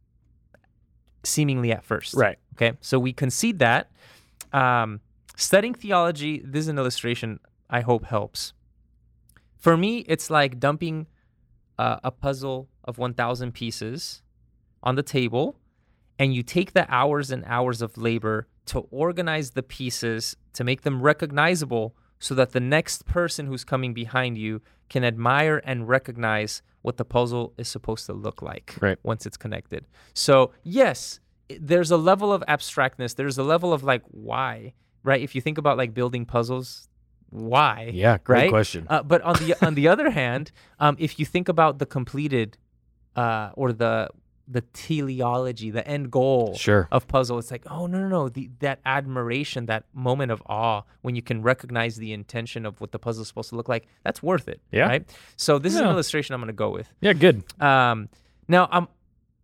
seemingly 1.23 1.71
at 1.71 1.83
first. 1.83 2.13
Right. 2.15 2.37
Okay, 2.55 2.73
so 2.81 2.99
we 2.99 3.13
concede 3.13 3.59
that. 3.59 3.91
Um, 4.51 4.99
studying 5.35 5.73
theology, 5.73 6.41
this 6.43 6.61
is 6.61 6.67
an 6.67 6.77
illustration 6.77 7.39
I 7.69 7.81
hope 7.81 8.05
helps. 8.05 8.53
For 9.57 9.77
me, 9.77 9.99
it's 9.99 10.29
like 10.29 10.59
dumping 10.59 11.07
uh, 11.79 11.97
a 12.03 12.11
puzzle 12.11 12.67
of 12.83 12.97
1,000 12.97 13.53
pieces 13.53 14.21
on 14.81 14.95
the 14.95 15.03
table, 15.03 15.55
and 16.19 16.33
you 16.33 16.43
take 16.43 16.73
the 16.73 16.85
hours 16.93 17.31
and 17.31 17.43
hours 17.45 17.81
of 17.81 17.97
labor 17.97 18.47
to 18.65 18.79
organize 18.91 19.51
the 19.51 19.63
pieces 19.63 20.35
to 20.53 20.63
make 20.63 20.81
them 20.83 21.01
recognizable 21.01 21.95
so 22.19 22.33
that 22.35 22.51
the 22.51 22.59
next 22.59 23.05
person 23.05 23.47
who's 23.47 23.63
coming 23.65 23.93
behind 23.93 24.37
you 24.37 24.61
can 24.89 25.03
admire 25.03 25.61
and 25.65 25.87
recognize 25.87 26.61
what 26.81 26.97
the 26.97 27.05
puzzle 27.05 27.53
is 27.57 27.67
supposed 27.67 28.05
to 28.05 28.13
look 28.13 28.41
like 28.41 28.75
Right. 28.79 28.97
once 29.03 29.25
it's 29.25 29.37
connected. 29.37 29.85
So, 30.13 30.51
yes, 30.63 31.19
there's 31.59 31.91
a 31.91 31.97
level 31.97 32.31
of 32.31 32.43
abstractness, 32.47 33.15
there's 33.15 33.37
a 33.37 33.43
level 33.43 33.73
of 33.73 33.83
like 33.83 34.03
why, 34.11 34.73
right? 35.03 35.21
If 35.21 35.35
you 35.35 35.41
think 35.41 35.57
about 35.57 35.77
like 35.77 35.93
building 35.93 36.25
puzzles, 36.25 36.87
why? 37.29 37.89
Yeah. 37.93 38.19
Great 38.23 38.41
right? 38.43 38.49
question. 38.49 38.85
Uh, 38.89 39.01
but 39.03 39.21
on 39.23 39.33
the 39.35 39.55
on 39.65 39.73
the 39.75 39.87
other 39.93 40.11
hand, 40.11 40.51
um, 40.79 40.95
if 40.99 41.19
you 41.19 41.25
think 41.25 41.49
about 41.49 41.79
the 41.79 41.85
completed 41.85 42.57
uh, 43.15 43.51
or 43.55 43.73
the 43.73 44.09
the 44.45 44.61
teleology, 44.73 45.71
the 45.71 45.87
end 45.87 46.11
goal 46.11 46.53
Sure. 46.55 46.87
of 46.91 47.07
puzzle, 47.07 47.39
it's 47.39 47.49
like, 47.49 47.63
oh 47.71 47.87
no 47.87 47.97
no 47.99 48.07
no, 48.09 48.29
the, 48.29 48.49
that 48.59 48.79
admiration, 48.85 49.67
that 49.67 49.85
moment 49.93 50.31
of 50.31 50.43
awe 50.47 50.81
when 51.01 51.15
you 51.15 51.21
can 51.21 51.41
recognize 51.41 51.95
the 51.95 52.11
intention 52.11 52.65
of 52.65 52.81
what 52.81 52.91
the 52.91 52.99
puzzle 52.99 53.21
is 53.21 53.27
supposed 53.29 53.49
to 53.51 53.55
look 53.55 53.69
like, 53.69 53.87
that's 54.03 54.21
worth 54.21 54.49
it. 54.49 54.59
Yeah. 54.71 54.87
Right. 54.87 55.15
So 55.37 55.59
this 55.59 55.73
is 55.73 55.79
an 55.79 55.87
illustration 55.87 56.33
I'm 56.35 56.41
going 56.41 56.47
to 56.47 56.53
go 56.53 56.71
with. 56.71 56.91
Yeah. 56.99 57.13
Good. 57.13 57.43
Um, 57.61 58.09
now, 58.49 58.67
um, 58.71 58.89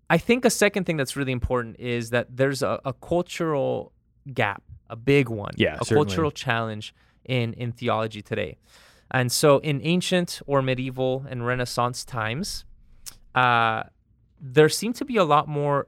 I 0.09 0.17
think 0.17 0.43
a 0.43 0.49
second 0.49 0.83
thing 0.85 0.97
that's 0.97 1.15
really 1.15 1.31
important 1.31 1.79
is 1.79 2.09
that 2.09 2.35
there's 2.35 2.61
a, 2.61 2.81
a 2.83 2.91
cultural 2.91 3.93
gap, 4.33 4.63
a 4.89 4.95
big 4.97 5.29
one, 5.29 5.53
Yeah, 5.55 5.77
a 5.79 5.85
certainly. 5.85 6.05
cultural 6.07 6.31
challenge 6.31 6.93
in 7.23 7.53
in 7.53 7.71
theology 7.71 8.21
today. 8.21 8.57
And 9.11 9.31
so, 9.31 9.59
in 9.59 9.79
ancient 9.83 10.41
or 10.45 10.61
medieval 10.61 11.25
and 11.29 11.45
Renaissance 11.45 12.03
times, 12.03 12.65
uh, 13.39 13.83
there 14.41 14.69
seemed 14.69 14.95
to 14.95 15.05
be 15.05 15.17
a 15.17 15.23
lot 15.23 15.47
more 15.47 15.87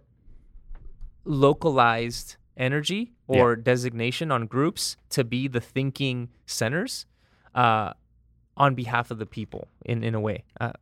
localized 1.26 2.38
energy 2.58 3.12
or 3.28 3.56
designation 3.56 4.32
on 4.32 4.46
groups 4.46 4.98
to 5.10 5.24
be 5.24 5.48
the 5.48 5.62
thinking 5.62 6.30
centers 6.46 7.06
uh, 7.56 7.94
on 8.58 8.76
behalf 8.76 9.10
of 9.12 9.18
the 9.20 9.26
people 9.26 9.68
in, 9.86 10.04
in 10.04 10.14
a 10.16 10.20
way. 10.20 10.44
Uh, 10.60 10.74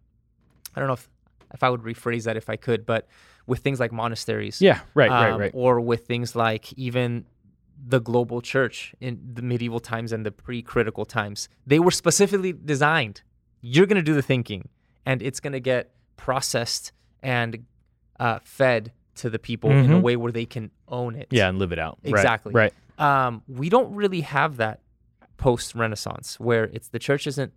I 0.76 0.80
don't 0.80 0.88
know 0.88 0.94
if, 0.94 1.10
if 1.54 1.62
I 1.64 1.70
would 1.70 1.82
rephrase 1.82 2.24
that 2.24 2.38
if 2.38 2.50
I 2.50 2.56
could, 2.56 2.86
but 2.86 3.08
with 3.46 3.60
things 3.60 3.80
like 3.80 3.92
monasteries. 3.92 4.62
Yeah. 4.62 4.80
Right. 4.94 5.10
right. 5.10 5.32
um, 5.32 5.40
Right. 5.40 5.52
Or 5.54 5.80
with 5.80 6.06
things 6.08 6.36
like 6.36 6.74
even 6.74 7.26
the 7.88 8.00
global 8.00 8.42
church 8.42 8.94
in 9.00 9.20
the 9.34 9.42
medieval 9.42 9.80
times 9.80 10.12
and 10.12 10.26
the 10.26 10.32
pre 10.32 10.62
critical 10.62 11.06
times. 11.06 11.50
They 11.66 11.80
were 11.80 11.92
specifically 11.92 12.54
designed. 12.54 13.22
You're 13.62 13.86
going 13.86 14.04
to 14.04 14.10
do 14.12 14.16
the 14.16 14.22
thinking, 14.22 14.70
and 15.06 15.22
it's 15.22 15.40
going 15.40 15.54
to 15.54 15.60
get 15.74 15.92
processed 16.24 16.92
and 17.24 17.66
uh, 18.20 18.40
fed 18.44 18.92
to 19.16 19.30
the 19.30 19.40
people 19.40 19.72
in 19.72 19.92
a 19.92 19.96
Mhm. 19.98 20.02
way 20.02 20.16
where 20.18 20.32
they 20.32 20.46
can 20.46 20.70
own 20.88 21.16
it. 21.16 21.28
Yeah. 21.32 21.48
And 21.50 21.58
live 21.58 21.72
it 21.72 21.80
out. 21.80 21.98
Exactly. 22.04 22.54
Right. 22.54 22.74
Um, 22.98 23.42
we 23.48 23.70
don't 23.70 23.94
really 23.96 24.22
have 24.22 24.58
that 24.58 24.82
post 25.38 25.74
Renaissance 25.76 26.38
where 26.40 26.66
it's 26.66 26.90
the 26.90 27.00
church 27.00 27.26
isn't 27.28 27.54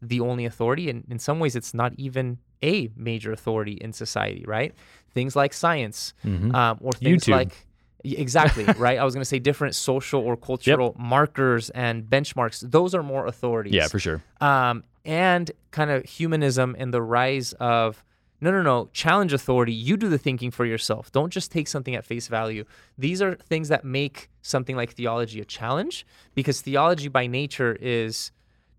the 0.00 0.20
only 0.20 0.44
authority, 0.44 0.88
and 0.88 1.04
in 1.10 1.18
some 1.18 1.40
ways, 1.40 1.56
it's 1.56 1.74
not 1.74 1.92
even 1.96 2.38
a 2.62 2.88
major 2.96 3.32
authority 3.32 3.72
in 3.72 3.92
society, 3.92 4.44
right? 4.46 4.72
Things 5.10 5.34
like 5.34 5.52
science, 5.52 6.14
Mhm. 6.24 6.54
um, 6.54 6.78
or 6.80 6.92
things 6.92 7.24
YouTube. 7.24 7.32
like 7.32 7.65
exactly 8.14 8.64
right. 8.78 8.98
I 8.98 9.04
was 9.04 9.14
going 9.14 9.22
to 9.22 9.28
say 9.28 9.38
different 9.38 9.74
social 9.74 10.20
or 10.20 10.36
cultural 10.36 10.94
markers 10.98 11.70
and 11.70 12.04
benchmarks. 12.04 12.60
Those 12.70 12.94
are 12.94 13.02
more 13.02 13.26
authorities. 13.26 13.74
Yeah. 13.74 13.88
For 13.88 13.98
sure. 13.98 14.22
um, 14.40 14.84
and 15.04 15.52
kind 15.70 15.90
of 15.90 16.04
humanism 16.04 16.74
and 16.78 16.92
the 16.92 17.00
rise 17.00 17.52
of 17.54 18.02
no, 18.40 18.50
no, 18.50 18.60
no, 18.60 18.90
challenge 18.92 19.32
authority. 19.32 19.72
You 19.72 19.96
do 19.96 20.08
the 20.08 20.18
thinking 20.18 20.50
for 20.50 20.66
yourself. 20.66 21.10
Don't 21.12 21.32
just 21.32 21.50
take 21.50 21.68
something 21.68 21.94
at 21.94 22.04
face 22.04 22.28
value. 22.28 22.64
These 22.98 23.22
are 23.22 23.36
things 23.36 23.68
that 23.68 23.84
make 23.84 24.28
something 24.42 24.76
like 24.76 24.92
theology 24.92 25.40
a 25.40 25.44
challenge 25.44 26.04
because 26.34 26.60
theology 26.60 27.08
by 27.08 27.26
nature 27.28 27.78
is 27.80 28.32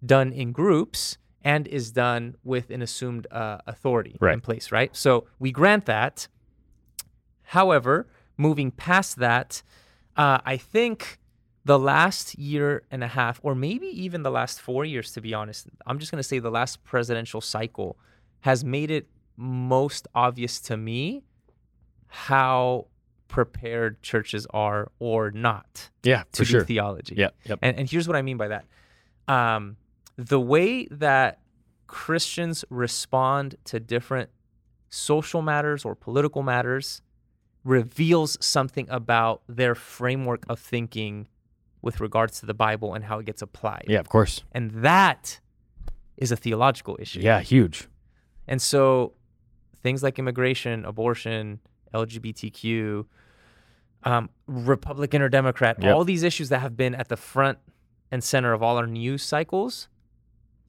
done 0.05 0.31
in 0.31 0.51
groups 0.51 1.17
and 1.43 1.65
is 1.67 1.91
done 1.91 2.35
with 2.43 2.69
an 2.69 2.81
assumed 2.81 3.25
uh, 3.31 3.59
authority 3.65 4.17
in 4.21 4.41
place, 4.41 4.71
right? 4.71 4.95
So 4.95 5.27
we 5.39 5.51
grant 5.51 5.85
that. 5.85 6.27
However, 7.43 8.07
moving 8.37 8.71
past 8.71 9.17
that, 9.17 9.63
uh, 10.15 10.39
I 10.45 10.57
think 10.57 11.19
the 11.65 11.77
last 11.79 12.37
year 12.39 12.83
and 12.91 13.03
a 13.03 13.07
half, 13.07 13.39
or 13.43 13.53
maybe 13.55 13.87
even 13.87 14.23
the 14.23 14.31
last 14.31 14.61
four 14.61 14.85
years, 14.85 15.11
to 15.13 15.21
be 15.21 15.33
honest, 15.33 15.67
I'm 15.85 15.99
just 15.99 16.11
going 16.11 16.19
to 16.19 16.27
say 16.27 16.39
the 16.39 16.51
last 16.51 16.83
presidential 16.83 17.41
cycle 17.41 17.97
has 18.41 18.63
made 18.63 18.89
it 18.91 19.07
most 19.35 20.07
obvious 20.15 20.59
to 20.61 20.77
me 20.77 21.23
how 22.07 22.87
prepared 23.27 24.01
churches 24.01 24.47
are 24.51 24.91
or 24.99 25.31
not 25.31 25.89
Yeah. 26.03 26.23
to 26.31 26.37
For 26.37 26.43
do 26.45 26.49
sure. 26.51 26.63
theology. 26.63 27.15
Yep. 27.17 27.35
Yep. 27.45 27.59
And, 27.61 27.79
and 27.79 27.89
here's 27.89 28.07
what 28.07 28.15
I 28.15 28.21
mean 28.21 28.37
by 28.37 28.47
that. 28.47 28.65
Um, 29.27 29.75
the 30.15 30.39
way 30.39 30.85
that 30.87 31.39
Christians 31.87 32.63
respond 32.69 33.55
to 33.65 33.79
different 33.79 34.29
social 34.89 35.41
matters 35.41 35.83
or 35.83 35.95
political 35.95 36.43
matters 36.43 37.01
reveals 37.67 38.37
something 38.43 38.87
about 38.89 39.41
their 39.47 39.75
framework 39.75 40.45
of 40.49 40.57
thinking 40.59 41.27
with 41.81 41.99
regards 41.99 42.39
to 42.39 42.45
the 42.45 42.53
Bible 42.53 42.93
and 42.93 43.03
how 43.03 43.19
it 43.19 43.25
gets 43.25 43.41
applied. 43.41 43.85
Yeah. 43.87 43.99
Of 43.99 44.09
course. 44.09 44.43
And 44.53 44.71
that 44.83 45.39
is 46.15 46.31
a 46.31 46.35
theological 46.35 46.97
issue. 46.99 47.19
Yeah, 47.19 47.41
huge. 47.41 47.87
And 48.47 48.61
so 48.61 49.13
things 49.83 50.01
like 50.01 50.17
immigration, 50.17 50.85
abortion, 50.85 51.59
LGBTQ, 51.93 53.05
um, 54.03 54.29
Republican 54.47 55.21
or 55.21 55.29
Democrat, 55.29 55.77
Yep. 55.81 55.93
all 55.95 56.03
these 56.05 56.23
issues 56.23 56.49
that 56.49 56.59
have 56.59 56.77
been 56.77 56.95
at 56.95 57.09
the 57.09 57.17
front 57.17 57.57
and 58.11 58.23
center 58.23 58.53
of 58.53 58.63
all 58.63 58.77
our 58.77 58.87
news 58.87 59.21
cycles, 59.23 59.89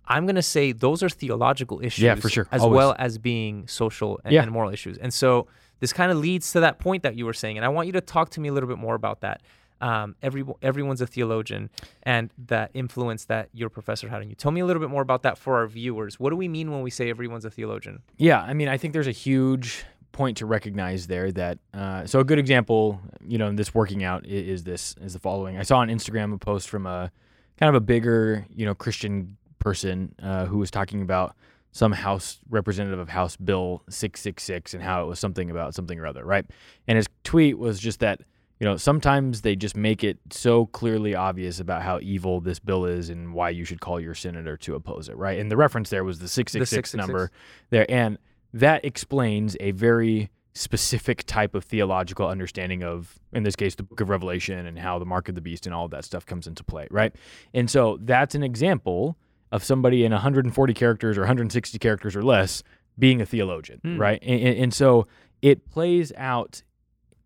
I'm 0.06 0.26
going 0.26 0.36
to 0.36 0.42
say 0.42 0.72
those 0.72 1.02
are 1.02 1.08
theological 1.08 1.80
issues 1.80 2.02
Yeah, 2.02 2.16
for 2.16 2.28
sure. 2.28 2.48
as 2.50 2.62
Always. 2.62 2.76
well 2.76 2.96
as 2.98 3.18
being 3.18 3.68
social 3.68 4.20
and, 4.24 4.32
Yeah. 4.32 4.42
and 4.42 4.50
moral 4.50 4.70
issues. 4.72 4.98
And 4.98 5.14
so 5.14 5.46
this 5.80 5.92
kind 5.92 6.10
of 6.12 6.18
leads 6.18 6.52
to 6.52 6.60
that 6.60 6.78
point 6.78 7.02
that 7.02 7.16
you 7.16 7.24
were 7.26 7.32
saying. 7.32 7.56
And 7.56 7.64
I 7.64 7.68
want 7.68 7.86
you 7.86 7.92
to 7.92 8.00
talk 8.00 8.30
to 8.30 8.40
me 8.40 8.48
a 8.48 8.52
little 8.52 8.68
bit 8.68 8.78
more 8.78 8.94
about 8.94 9.20
that. 9.20 9.42
Um, 9.80 10.16
every, 10.22 10.44
everyone's 10.60 11.00
a 11.00 11.06
theologian 11.06 11.70
and 12.02 12.30
that 12.48 12.72
influence 12.74 13.26
that 13.26 13.48
your 13.52 13.68
professor 13.70 14.08
had 14.08 14.20
on 14.20 14.28
you. 14.28 14.34
Tell 14.34 14.50
me 14.50 14.60
a 14.60 14.66
little 14.66 14.80
bit 14.80 14.90
more 14.90 15.02
about 15.02 15.22
that 15.22 15.38
for 15.38 15.56
our 15.56 15.68
viewers. 15.68 16.18
What 16.18 16.30
do 16.30 16.36
we 16.36 16.48
mean 16.48 16.72
when 16.72 16.82
we 16.82 16.90
say 16.90 17.08
everyone's 17.10 17.44
a 17.44 17.50
theologian? 17.50 18.02
Yeah, 18.16 18.40
I 18.42 18.54
mean, 18.54 18.66
I 18.68 18.76
think 18.76 18.92
there's 18.92 19.06
a 19.06 19.12
huge 19.12 19.84
point 20.10 20.36
to 20.38 20.46
recognize 20.46 21.06
there 21.06 21.30
that 21.30 21.58
uh, 21.74 22.04
so 22.06 22.18
a 22.18 22.24
good 22.24 22.40
example, 22.40 23.00
you 23.24 23.38
know, 23.38 23.52
this 23.52 23.72
working 23.72 24.02
out 24.02 24.24
i- 24.24 24.30
is 24.30 24.64
this 24.64 24.96
is 25.00 25.12
the 25.12 25.20
following. 25.20 25.56
I 25.58 25.62
saw 25.62 25.78
on 25.78 25.88
Instagram 25.88 26.34
a 26.34 26.38
post 26.38 26.68
from 26.68 26.84
a 26.86 27.12
kind 27.56 27.68
of 27.68 27.76
a 27.76 27.80
bigger, 27.80 28.46
you 28.52 28.66
know, 28.66 28.74
Christian 28.74 29.36
person 29.60 30.12
uh, 30.20 30.46
who 30.46 30.58
was 30.58 30.72
talking 30.72 31.02
about 31.02 31.36
some 31.72 31.92
House 31.92 32.38
representative 32.48 32.98
of 32.98 33.08
House 33.08 33.36
Bill 33.36 33.82
666 33.88 34.74
and 34.74 34.82
how 34.82 35.02
it 35.02 35.06
was 35.06 35.18
something 35.18 35.50
about 35.50 35.74
something 35.74 35.98
or 35.98 36.06
other, 36.06 36.24
right? 36.24 36.44
And 36.86 36.96
his 36.96 37.06
tweet 37.24 37.58
was 37.58 37.78
just 37.78 38.00
that, 38.00 38.20
you 38.58 38.64
know, 38.64 38.76
sometimes 38.76 39.42
they 39.42 39.54
just 39.54 39.76
make 39.76 40.02
it 40.02 40.18
so 40.30 40.66
clearly 40.66 41.14
obvious 41.14 41.60
about 41.60 41.82
how 41.82 42.00
evil 42.00 42.40
this 42.40 42.58
bill 42.58 42.84
is 42.84 43.10
and 43.10 43.32
why 43.32 43.50
you 43.50 43.64
should 43.64 43.80
call 43.80 44.00
your 44.00 44.14
senator 44.14 44.56
to 44.56 44.74
oppose 44.74 45.08
it, 45.08 45.16
right? 45.16 45.38
And 45.38 45.50
the 45.50 45.56
reference 45.56 45.90
there 45.90 46.04
was 46.04 46.18
the 46.18 46.28
666 46.28 46.94
number 46.94 47.30
there. 47.70 47.88
And 47.90 48.18
that 48.52 48.84
explains 48.84 49.56
a 49.60 49.70
very 49.72 50.30
specific 50.54 51.24
type 51.24 51.54
of 51.54 51.64
theological 51.64 52.26
understanding 52.26 52.82
of, 52.82 53.20
in 53.32 53.44
this 53.44 53.54
case, 53.54 53.76
the 53.76 53.84
book 53.84 54.00
of 54.00 54.08
Revelation 54.08 54.66
and 54.66 54.78
how 54.78 54.98
the 54.98 55.04
mark 55.04 55.28
of 55.28 55.36
the 55.36 55.40
beast 55.40 55.66
and 55.66 55.74
all 55.74 55.84
of 55.84 55.92
that 55.92 56.04
stuff 56.04 56.26
comes 56.26 56.48
into 56.48 56.64
play, 56.64 56.88
right? 56.90 57.14
And 57.54 57.70
so 57.70 57.98
that's 58.00 58.34
an 58.34 58.42
example 58.42 59.16
of 59.52 59.64
somebody 59.64 60.04
in 60.04 60.12
140 60.12 60.74
characters 60.74 61.16
or 61.16 61.22
160 61.22 61.78
characters 61.78 62.14
or 62.16 62.22
less 62.22 62.62
being 62.98 63.20
a 63.20 63.26
theologian, 63.26 63.78
Hmm. 63.82 63.98
right? 63.98 64.18
And, 64.22 64.40
and, 64.40 64.58
and 64.58 64.74
so 64.74 65.06
it 65.42 65.68
plays 65.70 66.12
out 66.16 66.62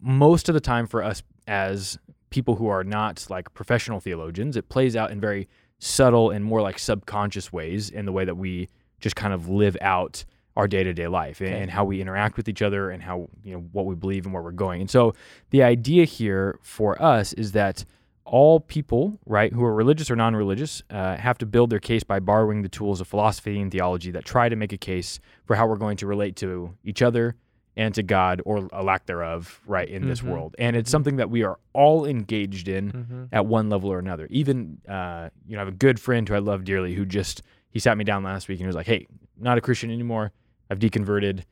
most 0.00 0.48
of 0.48 0.54
the 0.54 0.60
time 0.60 0.86
for 0.86 1.02
us 1.02 1.22
as 1.46 1.98
people 2.30 2.56
who 2.56 2.66
are 2.68 2.84
not 2.84 3.26
like 3.30 3.52
professional 3.54 4.00
theologians. 4.00 4.56
It 4.56 4.68
plays 4.68 4.96
out 4.96 5.10
in 5.10 5.20
very 5.20 5.48
subtle 5.78 6.30
and 6.30 6.44
more 6.44 6.60
like 6.62 6.78
subconscious 6.78 7.52
ways 7.52 7.90
in 7.90 8.04
the 8.06 8.12
way 8.12 8.24
that 8.24 8.36
we 8.36 8.68
just 9.00 9.16
kind 9.16 9.34
of 9.34 9.48
live 9.48 9.76
out 9.80 10.24
our 10.56 10.68
day-to-day 10.68 11.08
life 11.08 11.40
and, 11.40 11.48
Okay. 11.50 11.60
and 11.62 11.70
how 11.70 11.84
we 11.84 12.00
interact 12.00 12.36
with 12.36 12.48
each 12.48 12.60
other 12.62 12.90
and 12.90 13.02
how 13.02 13.28
you 13.42 13.54
know 13.54 13.64
what 13.72 13.86
we 13.86 13.94
believe 13.94 14.24
and 14.26 14.34
where 14.34 14.42
we're 14.42 14.50
going. 14.52 14.80
And 14.82 14.90
so 14.90 15.14
the 15.50 15.62
idea 15.62 16.04
here 16.04 16.58
for 16.62 17.00
us 17.02 17.32
is 17.32 17.52
that 17.52 17.84
all 18.32 18.60
people, 18.60 19.20
right, 19.26 19.52
who 19.52 19.62
are 19.62 19.74
religious 19.74 20.10
or 20.10 20.16
non-religious, 20.16 20.82
uh, 20.88 21.16
have 21.18 21.36
to 21.36 21.44
build 21.44 21.68
their 21.68 21.78
case 21.78 22.02
by 22.02 22.18
borrowing 22.18 22.62
the 22.62 22.68
tools 22.68 22.98
of 23.02 23.06
philosophy 23.06 23.60
and 23.60 23.70
theology 23.70 24.10
that 24.10 24.24
try 24.24 24.48
to 24.48 24.56
make 24.56 24.72
a 24.72 24.78
case 24.78 25.20
for 25.44 25.54
how 25.54 25.66
we're 25.66 25.76
going 25.76 25.98
to 25.98 26.06
relate 26.06 26.34
to 26.36 26.74
each 26.82 27.02
other 27.02 27.36
and 27.76 27.94
to 27.94 28.02
God 28.02 28.40
or 28.46 28.68
a 28.72 28.82
lack 28.82 29.04
thereof, 29.04 29.60
right, 29.66 29.86
in 29.88 30.08
this 30.08 30.22
Mhm. 30.22 30.30
world. 30.30 30.56
And 30.58 30.74
it's 30.76 30.90
something 30.90 31.16
that 31.16 31.28
we 31.28 31.42
are 31.42 31.58
all 31.74 32.06
engaged 32.06 32.68
in 32.68 32.90
Mm-hmm. 32.92 33.24
at 33.32 33.44
one 33.44 33.68
level 33.68 33.92
or 33.92 33.98
another. 33.98 34.26
Even, 34.30 34.78
uh, 34.88 35.28
you 35.46 35.54
know, 35.54 35.58
I 35.60 35.64
have 35.64 35.68
a 35.74 35.76
good 35.76 36.00
friend 36.00 36.26
who 36.26 36.34
I 36.34 36.38
love 36.38 36.64
dearly 36.64 36.94
who 36.94 37.04
just, 37.04 37.42
he 37.68 37.78
sat 37.80 37.98
me 37.98 38.04
down 38.04 38.22
last 38.22 38.48
week 38.48 38.56
and 38.60 38.62
he 38.64 38.66
was 38.66 38.76
like, 38.76 38.86
hey, 38.86 39.06
not 39.38 39.58
a 39.58 39.60
Christian 39.60 39.90
anymore. 39.90 40.32
I've 40.70 40.78
deconverted. 40.78 41.42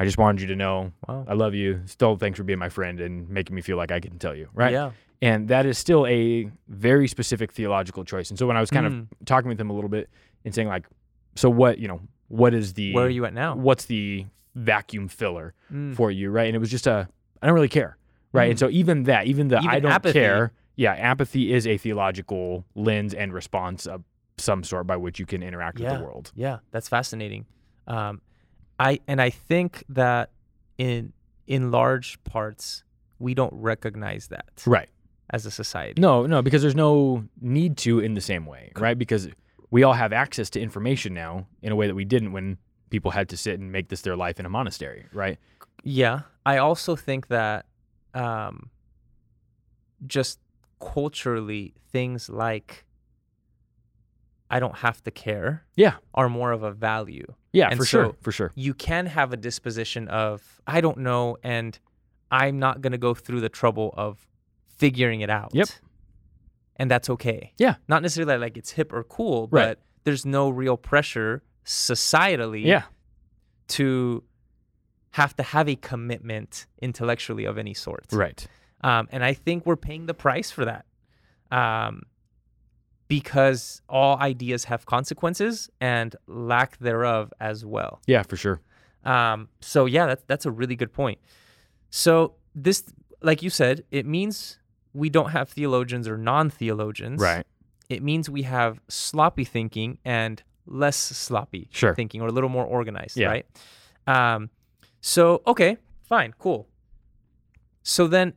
I 0.00 0.04
just 0.04 0.18
wanted 0.18 0.40
you 0.40 0.48
to 0.48 0.56
know 0.56 0.92
Wow. 1.08 1.24
I 1.28 1.34
love 1.34 1.54
you. 1.54 1.82
Still, 1.86 2.16
thanks 2.16 2.36
for 2.36 2.44
being 2.44 2.58
my 2.58 2.68
friend 2.68 3.00
and 3.00 3.28
making 3.28 3.54
me 3.54 3.62
feel 3.62 3.76
like 3.76 3.92
I 3.92 4.00
can 4.00 4.18
tell 4.18 4.34
you, 4.34 4.48
right? 4.54 4.72
Yeah. 4.72 4.92
And 5.20 5.48
that 5.48 5.66
is 5.66 5.78
still 5.78 6.06
a 6.06 6.50
very 6.68 7.06
specific 7.06 7.52
theological 7.52 8.04
choice. 8.04 8.30
And 8.30 8.38
so 8.38 8.46
when 8.46 8.56
I 8.56 8.60
was 8.60 8.70
kind 8.70 8.86
Mm. 8.86 9.02
of 9.20 9.26
talking 9.26 9.48
with 9.48 9.60
him 9.60 9.70
a 9.70 9.72
little 9.72 9.90
bit 9.90 10.08
and 10.44 10.52
saying 10.54 10.66
like, 10.68 10.86
so 11.36 11.48
what, 11.48 11.78
you 11.78 11.86
know, 11.86 12.00
what 12.28 12.54
is 12.54 12.72
the, 12.74 12.92
Where 12.92 13.04
are 13.06 13.08
you 13.10 13.24
at 13.24 13.32
now? 13.34 13.54
what's 13.54 13.84
the 13.84 14.26
vacuum 14.56 15.06
filler 15.08 15.54
Mm. 15.72 15.94
for 15.94 16.10
you, 16.10 16.30
right? 16.30 16.46
And 16.46 16.56
it 16.56 16.58
was 16.58 16.70
just 16.70 16.86
a, 16.88 17.08
I 17.40 17.46
don't 17.46 17.54
really 17.54 17.68
care, 17.68 17.96
right? 18.32 18.50
And 18.50 18.56
Mm. 18.56 18.60
so 18.60 18.68
even 18.70 19.04
that, 19.04 19.26
even 19.26 19.48
the 19.48 19.58
Even 19.58 19.70
I 19.70 19.78
don't 19.80 19.92
apathy. 19.92 20.18
care, 20.18 20.52
yeah, 20.74 20.94
apathy 20.94 21.52
is 21.52 21.66
a 21.66 21.76
theological 21.78 22.64
lens 22.74 23.14
and 23.14 23.32
response 23.32 23.86
of 23.86 24.02
some 24.38 24.64
sort 24.64 24.86
by 24.88 24.96
which 24.96 25.20
you 25.20 25.26
can 25.26 25.42
interact 25.42 25.78
with 25.78 25.88
the 25.88 26.02
world. 26.02 26.32
Yeah, 26.34 26.58
that's 26.72 26.88
fascinating. 26.88 27.46
Um, 27.86 28.20
I 28.78 29.00
and 29.06 29.20
I 29.20 29.30
think 29.30 29.84
that 29.88 30.30
in 30.78 31.12
in 31.46 31.70
large 31.70 32.22
parts 32.24 32.84
we 33.18 33.34
don't 33.34 33.52
recognize 33.54 34.28
that 34.28 34.62
Right. 34.66 34.88
as 35.30 35.46
a 35.46 35.50
society. 35.50 36.00
No, 36.00 36.26
no, 36.26 36.42
because 36.42 36.62
there's 36.62 36.74
no 36.74 37.24
need 37.40 37.76
to 37.78 38.00
in 38.00 38.14
the 38.14 38.20
same 38.20 38.46
way, 38.46 38.72
right? 38.76 38.98
Because 38.98 39.28
we 39.70 39.82
all 39.84 39.92
have 39.92 40.12
access 40.12 40.50
to 40.50 40.60
information 40.60 41.14
now 41.14 41.46
in 41.62 41.72
a 41.72 41.76
way 41.76 41.86
that 41.86 41.94
we 41.94 42.04
didn't 42.04 42.32
when 42.32 42.58
people 42.90 43.10
had 43.12 43.28
to 43.30 43.36
sit 43.36 43.58
and 43.60 43.70
make 43.72 43.88
this 43.88 44.02
their 44.02 44.16
life 44.16 44.38
in 44.40 44.46
a 44.46 44.48
monastery, 44.48 45.06
right? 45.12 45.38
Yeah, 45.84 46.22
I 46.44 46.58
also 46.58 46.96
think 46.96 47.28
that 47.28 47.66
um, 48.14 48.70
just 50.06 50.38
culturally 50.80 51.74
things 51.92 52.28
like 52.28 52.84
I 54.50 54.60
don't 54.60 54.76
have 54.78 55.02
to 55.04 55.10
care 55.10 55.64
Yeah. 55.76 55.94
are 56.14 56.28
more 56.28 56.52
of 56.52 56.62
a 56.62 56.72
value. 56.72 57.34
Yeah, 57.52 57.68
And 57.68 57.78
for 57.78 57.84
so- 57.84 58.04
sure, 58.04 58.16
for 58.22 58.32
sure. 58.32 58.52
you 58.54 58.72
can 58.74 59.06
have 59.06 59.32
a 59.32 59.36
disposition 59.36 60.08
of 60.08 60.60
I 60.66 60.80
don't 60.80 60.98
know 60.98 61.36
and 61.42 61.78
I'm 62.30 62.58
not 62.58 62.80
going 62.80 62.92
to 62.92 62.98
go 62.98 63.12
through 63.14 63.40
the 63.40 63.50
trouble 63.50 63.92
of 63.96 64.26
figuring 64.76 65.20
it 65.20 65.28
out. 65.30 65.50
Yep. 65.54 65.68
And 66.76 66.90
that's 66.90 67.10
okay. 67.10 67.52
Yeah. 67.58 67.74
Not 67.88 68.00
necessarily 68.02 68.38
like 68.38 68.56
it's 68.56 68.70
hip 68.70 68.92
or 68.92 69.04
cool, 69.04 69.48
Right. 69.50 69.66
but 69.76 69.80
there's 70.04 70.24
no 70.24 70.48
real 70.48 70.76
pressure 70.78 71.42
societally 71.64 72.64
Yeah, 72.64 72.84
to 73.68 74.24
have 75.10 75.36
to 75.36 75.42
have 75.42 75.68
a 75.68 75.76
commitment 75.76 76.66
intellectually 76.80 77.44
of 77.44 77.58
any 77.58 77.74
sort. 77.74 78.06
right. 78.12 78.46
Um, 78.82 79.08
and 79.12 79.22
I 79.22 79.34
think 79.34 79.64
we're 79.66 79.76
paying 79.76 80.06
the 80.06 80.14
price 80.14 80.50
for 80.50 80.64
that. 80.64 80.86
Um, 81.52 82.02
because 83.12 83.82
all 83.90 84.16
ideas 84.16 84.64
have 84.64 84.86
consequences 84.86 85.68
and 85.82 86.16
lack 86.26 86.78
thereof 86.78 87.30
as 87.40 87.62
well. 87.62 88.00
Yeah, 88.06 88.22
for 88.22 88.36
sure. 88.38 88.62
Um, 89.04 89.48
so 89.60 89.84
yeah, 89.84 90.06
that's 90.06 90.24
that's 90.26 90.46
a 90.46 90.50
really 90.50 90.76
good 90.76 90.94
point. 90.94 91.18
So 91.90 92.36
this, 92.54 92.84
like 93.20 93.42
you 93.42 93.50
said, 93.50 93.84
it 93.90 94.06
means 94.06 94.58
we 94.94 95.10
don't 95.10 95.30
have 95.32 95.50
theologians 95.50 96.08
or 96.08 96.16
non-theologians. 96.16 97.20
Right. 97.20 97.46
It 97.90 98.02
means 98.02 98.30
we 98.30 98.44
have 98.44 98.80
sloppy 98.88 99.44
thinking 99.44 99.98
and 100.06 100.42
less 100.64 100.96
sloppy 100.96 101.68
Sure. 101.70 101.94
thinking, 101.94 102.22
or 102.22 102.28
a 102.28 102.32
little 102.32 102.48
more 102.48 102.64
organized. 102.64 103.18
Yeah. 103.18 103.26
Right. 103.28 103.46
Um, 104.06 104.48
so 105.02 105.42
okay, 105.46 105.76
fine, 106.08 106.32
cool. 106.38 106.66
So 107.82 108.06
then, 108.06 108.32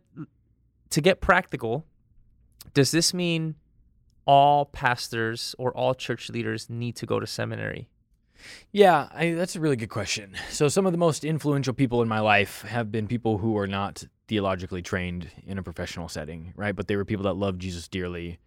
to 0.89 0.99
get 0.99 1.21
practical, 1.21 1.85
does 2.73 2.91
this 2.91 3.13
mean 3.13 3.55
all 4.25 4.65
pastors 4.65 5.55
or 5.57 5.75
all 5.75 5.93
church 5.93 6.29
leaders 6.29 6.69
need 6.69 6.95
to 6.97 7.05
go 7.05 7.19
to 7.19 7.27
seminary? 7.27 7.87
Yeah, 8.71 9.07
I, 9.13 9.31
that's 9.31 9.55
a 9.55 9.59
really 9.59 9.75
good 9.75 9.89
question. 9.89 10.35
So, 10.49 10.67
some 10.67 10.85
of 10.85 10.91
the 10.91 10.97
most 10.97 11.23
influential 11.23 11.73
people 11.73 12.01
in 12.01 12.07
my 12.07 12.19
life 12.19 12.61
have 12.63 12.91
been 12.91 13.07
people 13.07 13.37
who 13.39 13.57
are 13.57 13.67
not 13.67 14.03
theologically 14.27 14.81
trained 14.81 15.29
in 15.45 15.57
a 15.57 15.63
professional 15.63 16.07
setting, 16.09 16.53
right? 16.55 16.75
But 16.75 16.87
they 16.87 16.95
were 16.95 17.05
people 17.05 17.23
that 17.23 17.35
loved 17.35 17.61
Jesus 17.61 17.87
dearly 17.87 18.39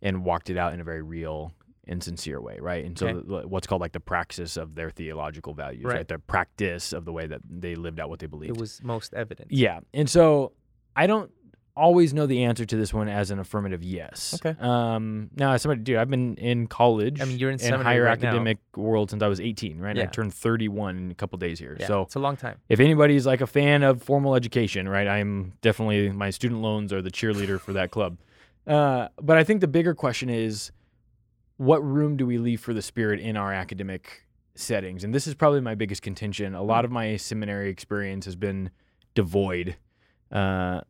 and 0.00 0.24
walked 0.24 0.48
it 0.50 0.56
out 0.56 0.72
in 0.72 0.80
a 0.80 0.84
very 0.84 1.02
real 1.02 1.52
and 1.86 2.02
sincere 2.02 2.40
way, 2.40 2.58
right? 2.60 2.84
And 2.84 2.96
so, 2.98 3.08
Okay. 3.08 3.46
what's 3.48 3.66
called 3.66 3.80
like 3.80 3.92
the 3.92 4.00
praxis 4.00 4.56
of 4.56 4.74
their 4.76 4.90
theological 4.90 5.52
values, 5.52 5.84
right? 5.84 5.96
Right. 5.96 6.08
The 6.08 6.18
practice 6.20 6.92
of 6.92 7.04
the 7.04 7.12
way 7.12 7.26
that 7.26 7.40
they 7.48 7.74
lived 7.74 7.98
out 7.98 8.08
what 8.08 8.20
they 8.20 8.26
believed. 8.26 8.56
It 8.56 8.60
was 8.60 8.80
most 8.82 9.12
evident. 9.14 9.50
Yeah. 9.50 9.80
And 9.92 10.08
so 10.08 10.52
I 10.94 11.06
don't 11.08 11.30
always 11.74 12.12
know 12.12 12.26
the 12.26 12.44
answer 12.44 12.64
to 12.66 12.76
this 12.76 12.92
one 12.92 13.08
as 13.08 13.30
an 13.30 13.38
affirmative 13.38 13.82
yes. 13.82 14.38
Okay. 14.44 14.58
Um 14.60 15.30
now 15.36 15.52
as 15.52 15.62
somebody 15.62 15.82
dude, 15.82 15.96
I've 15.96 16.10
been 16.10 16.36
in 16.36 16.66
college 16.66 17.20
I 17.20 17.24
mean, 17.24 17.38
you're 17.38 17.50
in 17.50 17.60
and 17.60 17.82
higher 17.82 18.04
right 18.04 18.20
now. 18.20 18.28
academic 18.28 18.58
world 18.76 19.10
since 19.10 19.22
I 19.22 19.28
was 19.28 19.40
18, 19.40 19.78
right? 19.78 19.90
And 19.96 20.00
I 20.00 20.06
turned 20.06 20.34
31 20.34 20.96
in 20.98 21.10
a 21.10 21.14
couple 21.14 21.38
days 21.38 21.58
here. 21.58 21.76
Yeah, 21.80 21.86
So 21.86 22.02
it's 22.02 22.14
a 22.14 22.20
long 22.20 22.36
time. 22.36 22.58
if 22.68 22.78
anybody's 22.80 23.26
like 23.26 23.40
a 23.40 23.46
fan 23.46 23.82
of 23.82 24.02
formal 24.02 24.34
education, 24.34 24.88
right? 24.88 25.08
I'm 25.08 25.54
definitely 25.62 26.10
my 26.10 26.30
student 26.30 26.60
loans 26.60 26.92
are 26.92 27.00
the 27.02 27.10
cheerleader 27.10 27.58
for 27.60 27.72
that 27.72 27.90
club. 27.90 28.18
Uh, 28.64 29.08
but 29.20 29.36
I 29.36 29.42
think 29.42 29.60
the 29.60 29.66
bigger 29.66 29.92
question 29.92 30.30
is 30.30 30.70
what 31.56 31.78
room 31.84 32.16
do 32.16 32.24
we 32.24 32.38
leave 32.38 32.60
for 32.60 32.72
the 32.72 32.80
spirit 32.80 33.18
in 33.18 33.36
our 33.36 33.52
academic 33.52 34.22
settings? 34.54 35.02
And 35.02 35.12
this 35.12 35.26
is 35.26 35.34
probably 35.34 35.60
my 35.60 35.74
biggest 35.74 36.00
contention. 36.00 36.54
A 36.54 36.62
lot 36.62 36.84
of 36.84 36.92
my 36.92 37.16
seminary 37.16 37.70
experience 37.70 38.24
has 38.24 38.36
been 38.36 38.70
devoid 39.16 39.76
uh, 40.30 40.82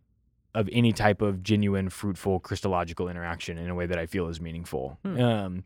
of 0.55 0.69
any 0.73 0.93
type 0.93 1.23
of 1.23 1.43
genuine, 1.43 1.89
fruitful, 1.89 2.41
Christological 2.41 3.09
interaction 3.09 3.57
in 3.59 3.71
a 3.71 3.75
way 3.75 3.87
that 3.87 3.99
I 3.99 4.07
feel 4.07 4.29
is 4.29 4.41
meaningful. 4.41 4.99
Hmm. 5.05 5.21
Um, 5.21 5.65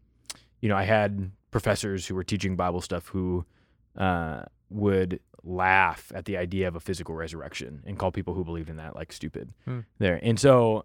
you 0.61 0.69
know, 0.69 0.76
I 0.76 0.85
had 0.85 1.31
professors 1.50 2.07
who 2.07 2.14
were 2.14 2.25
teaching 2.25 2.57
Bible 2.57 2.81
stuff 2.81 3.09
who 3.09 3.45
uh, 3.97 4.43
would 4.71 5.21
laugh 5.43 6.11
at 6.14 6.25
the 6.25 6.37
idea 6.37 6.66
of 6.69 6.76
a 6.76 6.81
physical 6.81 7.14
resurrection 7.14 7.83
and 7.87 7.99
call 7.99 8.11
people 8.12 8.35
who 8.35 8.45
believed 8.45 8.69
in 8.69 8.76
that 8.76 8.95
like 8.97 9.12
stupid 9.12 9.52
Hmm. 9.64 9.81
there. 9.99 10.19
And 10.23 10.38
so 10.38 10.85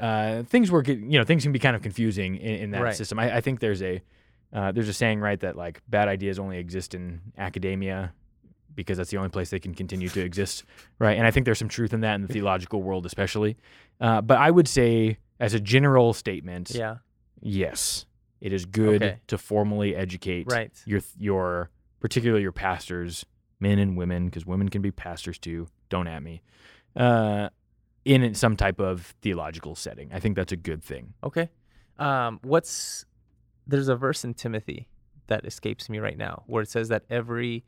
uh, 0.00 0.42
things 0.44 0.70
were, 0.70 0.82
you 0.84 1.18
know, 1.18 1.24
things 1.24 1.42
can 1.42 1.52
be 1.52 1.58
kind 1.58 1.76
of 1.76 1.82
confusing 1.82 2.36
in, 2.36 2.54
in 2.56 2.70
that 2.72 2.82
Right. 2.82 2.94
system. 2.96 3.18
I, 3.18 3.36
I 3.36 3.40
think 3.40 3.60
there's 3.60 3.82
a 3.82 4.02
uh, 4.52 4.70
there's 4.70 4.88
a 4.88 4.92
saying 4.92 5.18
right 5.20 5.40
that 5.40 5.56
like 5.56 5.80
bad 5.88 6.08
ideas 6.08 6.38
only 6.38 6.58
exist 6.58 6.94
in 6.94 7.20
academia 7.38 8.12
because 8.74 8.98
that's 8.98 9.10
the 9.10 9.16
only 9.16 9.28
place 9.30 9.50
they 9.50 9.58
can 9.60 9.74
continue 9.74 10.08
to 10.10 10.20
exist, 10.20 10.64
right? 10.98 11.16
And 11.18 11.26
I 11.26 11.30
think 11.30 11.44
there's 11.44 11.58
some 11.58 11.68
truth 11.68 11.92
in 11.92 12.00
that 12.00 12.14
in 12.14 12.22
the 12.22 12.28
theological 12.32 12.82
world, 12.82 13.06
especially. 13.06 13.56
Uh, 14.00 14.20
but 14.20 14.38
I 14.38 14.50
would 14.50 14.68
say, 14.68 15.18
as 15.40 15.54
a 15.54 15.60
general 15.60 16.12
statement, 16.12 16.70
Yeah. 16.70 16.96
yes, 17.40 18.06
it 18.40 18.52
is 18.52 18.64
good 18.64 19.02
Okay. 19.02 19.18
to 19.28 19.38
formally 19.38 19.94
educate 19.94 20.46
Right. 20.50 20.72
your 20.86 21.00
your 21.18 21.70
particularly 22.00 22.42
your 22.42 22.52
pastors, 22.52 23.24
men 23.60 23.78
and 23.78 23.96
women, 23.96 24.26
because 24.26 24.44
women 24.44 24.68
can 24.68 24.82
be 24.82 24.90
pastors 24.90 25.38
too. 25.38 25.68
Don't 25.88 26.08
at 26.08 26.22
me. 26.22 26.42
Uh, 26.96 27.48
in 28.04 28.34
some 28.34 28.56
type 28.56 28.80
of 28.80 29.14
theological 29.22 29.76
setting, 29.76 30.12
I 30.12 30.18
think 30.18 30.34
that's 30.34 30.50
a 30.52 30.56
good 30.56 30.82
thing. 30.82 31.14
Okay. 31.22 31.48
Um, 31.98 32.40
what's 32.42 33.04
there's 33.66 33.86
a 33.88 33.94
verse 33.94 34.24
in 34.24 34.34
Timothy 34.34 34.88
that 35.28 35.44
escapes 35.46 35.88
me 35.88 36.00
right 36.00 36.18
now 36.18 36.42
where 36.48 36.62
it 36.62 36.68
says 36.68 36.88
that 36.88 37.04
every 37.08 37.64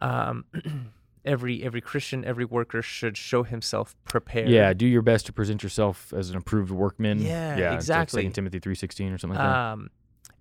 um 0.00 0.44
every 1.24 1.62
every 1.62 1.80
Christian, 1.80 2.24
every 2.24 2.44
worker 2.44 2.82
should 2.82 3.16
show 3.16 3.42
himself 3.42 3.94
prepared. 4.04 4.48
Yeah, 4.48 4.72
do 4.72 4.86
your 4.86 5.02
best 5.02 5.26
to 5.26 5.32
present 5.32 5.62
yourself 5.62 6.12
as 6.16 6.30
an 6.30 6.36
approved 6.36 6.70
workman. 6.70 7.20
Yeah, 7.20 7.56
yeah, 7.56 7.74
exactly. 7.74 8.22
Second 8.22 8.32
Timothy 8.32 8.58
three 8.58 8.74
sixteen 8.74 9.12
or 9.12 9.18
something 9.18 9.38
like 9.38 9.46
that. 9.46 9.56
Um 9.72 9.90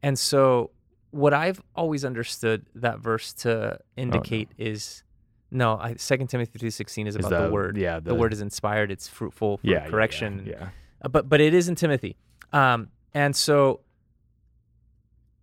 and 0.03 0.17
so 0.19 0.71
what 1.11 1.33
I've 1.33 1.61
always 1.75 2.03
understood 2.03 2.65
that 2.75 2.99
verse 2.99 3.33
to 3.33 3.79
indicate 3.95 4.49
is 4.57 5.03
no, 5.51 5.77
I, 5.79 5.93
2 5.93 6.17
Timothy 6.27 6.59
3:16 6.59 7.07
is 7.07 7.15
Is 7.15 7.25
about 7.25 7.45
the, 7.47 7.49
word. 7.49 7.77
Yeah, 7.77 8.01
The, 8.01 8.13
word 8.13 8.33
is 8.33 8.41
inspired, 8.41 8.91
it's 8.91 9.07
fruitful 9.07 9.57
for 9.57 9.67
yeah, 9.67 9.87
correction. 9.87 10.43
Yeah, 10.45 10.53
yeah. 10.59 10.69
Uh, 11.01 11.07
But 11.07 11.29
but 11.29 11.39
it 11.39 11.53
is 11.53 11.69
in 11.69 11.75
Timothy. 11.75 12.17
Um 12.51 12.89
and 13.13 13.35
so 13.35 13.79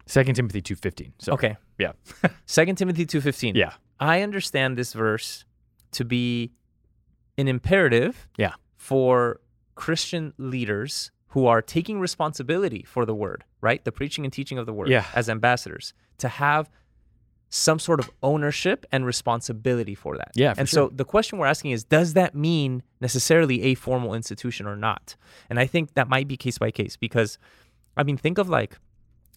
Second 0.07 0.35
Timothy 0.35 0.61
two 0.61 0.75
fifteen. 0.75 1.14
So 1.19 1.33
okay. 1.33 1.57
Yeah. 1.78 1.92
2 2.47 2.75
Timothy 2.75 3.07
2:15. 3.07 3.57
Yeah. 3.57 3.73
I 4.02 4.23
understand 4.23 4.76
this 4.76 4.92
verse 4.92 5.44
to 5.92 6.04
be 6.04 6.52
an 7.38 7.49
imperative 7.49 8.28
Yeah. 8.37 8.54
for 8.76 9.40
Christian 9.75 10.32
leaders 10.38 11.11
who 11.28 11.47
are 11.47 11.62
taking 11.62 11.99
responsibility 12.00 12.82
for 12.82 13.06
the 13.06 13.14
word, 13.14 13.44
right? 13.61 13.82
The 13.85 13.92
preaching 13.92 14.25
and 14.25 14.32
teaching 14.32 14.59
of 14.59 14.66
the 14.66 14.73
word 14.73 14.88
Yeah. 14.88 15.06
as 15.14 15.28
ambassadors 15.30 15.94
to 16.18 16.28
have 16.28 16.68
some 17.49 17.78
sort 17.78 18.00
of 18.00 18.11
ownership 18.23 18.85
and 18.92 19.04
responsibility 19.06 19.94
for 19.94 20.16
that. 20.16 20.30
Yeah, 20.35 20.54
for 20.54 20.61
and 20.61 20.68
sure. 20.68 20.88
so 20.88 20.94
the 20.94 21.04
question 21.04 21.38
we're 21.38 21.47
asking 21.47 21.73
is 21.73 21.85
does 21.85 22.14
that 22.14 22.35
mean 22.35 22.82
necessarily 23.00 23.62
a 23.62 23.75
formal 23.75 24.14
institution 24.14 24.66
or 24.66 24.75
not? 24.76 25.16
And 25.50 25.59
I 25.61 25.66
think 25.66 25.94
that 25.94 26.09
might 26.09 26.26
be 26.28 26.37
case 26.37 26.59
by 26.59 26.71
case 26.71 26.97
because 26.97 27.38
I 27.97 28.02
mean 28.04 28.16
think 28.16 28.38
of 28.38 28.49
like 28.49 28.78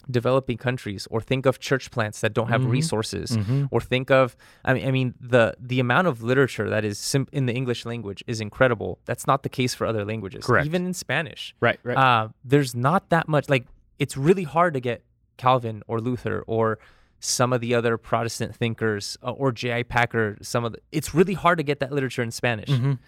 developing 0.10 0.58
countries 0.58 1.08
or 1.12 1.20
think 1.22 1.46
of 1.46 1.60
church 1.60 1.90
plants 1.92 2.22
that 2.22 2.34
don't 2.34 2.50
have 2.50 2.62
Mhm. 2.62 2.70
resources 2.72 3.38
Mhm. 3.38 3.68
or 3.72 3.82
think 3.82 4.12
of 4.12 4.36
I 4.64 4.74
mean 4.74 4.88
I 4.88 4.92
mean 4.92 5.14
the 5.20 5.56
the 5.60 5.80
amount 5.80 6.08
of 6.08 6.22
literature 6.22 6.70
that 6.70 6.84
is 6.86 7.00
sim- 7.00 7.28
in 7.32 7.46
the 7.46 7.54
English 7.54 7.86
language 7.86 8.24
is 8.28 8.40
incredible. 8.42 9.00
That's 9.06 9.26
not 9.28 9.44
the 9.44 9.50
case 9.50 9.74
for 9.74 9.86
other 9.88 10.06
languages. 10.06 10.46
Correct. 10.46 10.66
Even 10.66 10.86
in 10.86 10.94
Spanish. 10.94 11.56
Right, 11.60 11.80
right. 11.84 11.98
Uh, 11.98 12.30
there's 12.44 12.76
not 12.76 13.10
that 13.10 13.28
much 13.28 13.50
like 13.50 13.66
it's 14.00 14.16
really 14.18 14.44
hard 14.44 14.74
to 14.76 14.80
get 14.80 15.04
Calvin 15.38 15.84
or 15.88 16.00
Luther 16.00 16.44
or 16.48 16.78
some 17.20 17.52
of 17.54 17.62
the 17.62 17.74
other 17.74 17.98
Protestant 17.98 18.56
thinkers 18.56 19.18
uh, 19.24 19.32
or 19.32 19.52
J.I. 19.52 19.84
Packer 19.84 20.38
some 20.42 20.64
of 20.66 20.74
the 20.74 20.80
it's 20.92 21.16
really 21.16 21.34
hard 21.34 21.58
to 21.58 21.64
get 21.64 21.80
that 21.80 21.92
literature 21.92 22.22
in 22.22 22.30
Spanish. 22.32 22.70
Mhm. 22.70 23.00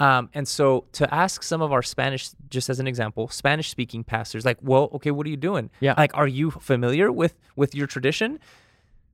Um, 0.00 0.28
and 0.34 0.46
so 0.48 0.86
to 0.92 1.12
ask 1.14 1.42
some 1.44 1.62
of 1.62 1.72
our 1.72 1.82
Spanish, 1.82 2.30
just 2.50 2.68
as 2.68 2.80
an 2.80 2.86
example, 2.88 3.28
Spanish 3.28 3.68
speaking 3.70 4.02
pastors, 4.02 4.44
like, 4.44 4.58
well, 4.60 4.90
okay, 4.94 5.12
what 5.12 5.24
are 5.26 5.30
you 5.30 5.36
doing? 5.36 5.70
Yeah. 5.80 5.94
Like, 5.96 6.16
are 6.16 6.26
you 6.26 6.50
familiar 6.50 7.12
with 7.12 7.34
with 7.54 7.74
your 7.74 7.86
tradition? 7.86 8.40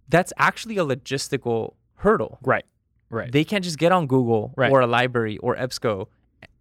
That's 0.08 0.32
actually 0.38 0.78
a 0.78 0.84
logistical 0.84 1.74
hurdle. 1.96 2.38
Right, 2.42 2.64
right. 3.10 3.30
They 3.30 3.44
can't 3.44 3.62
just 3.62 3.78
get 3.78 3.92
on 3.92 4.06
Google 4.06 4.54
Right. 4.56 4.72
or 4.72 4.80
a 4.80 4.86
library 4.86 5.36
or 5.38 5.54
EBSCO 5.56 6.06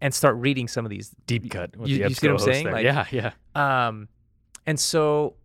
and 0.01 0.13
start 0.13 0.36
reading 0.36 0.67
some 0.67 0.86
of 0.86 0.89
these. 0.89 1.15
Deep 1.25 1.49
cut. 1.49 1.73
You- 1.86 2.08
you 2.08 2.13
see 2.13 2.27
what 2.27 2.41
I'm 2.41 2.45
saying? 2.53 2.71
Like- 2.71 2.84
yeah, 2.84 3.05
yeah. 3.12 3.32
Um, 3.55 4.10
and 4.65 4.77
so 4.79 5.36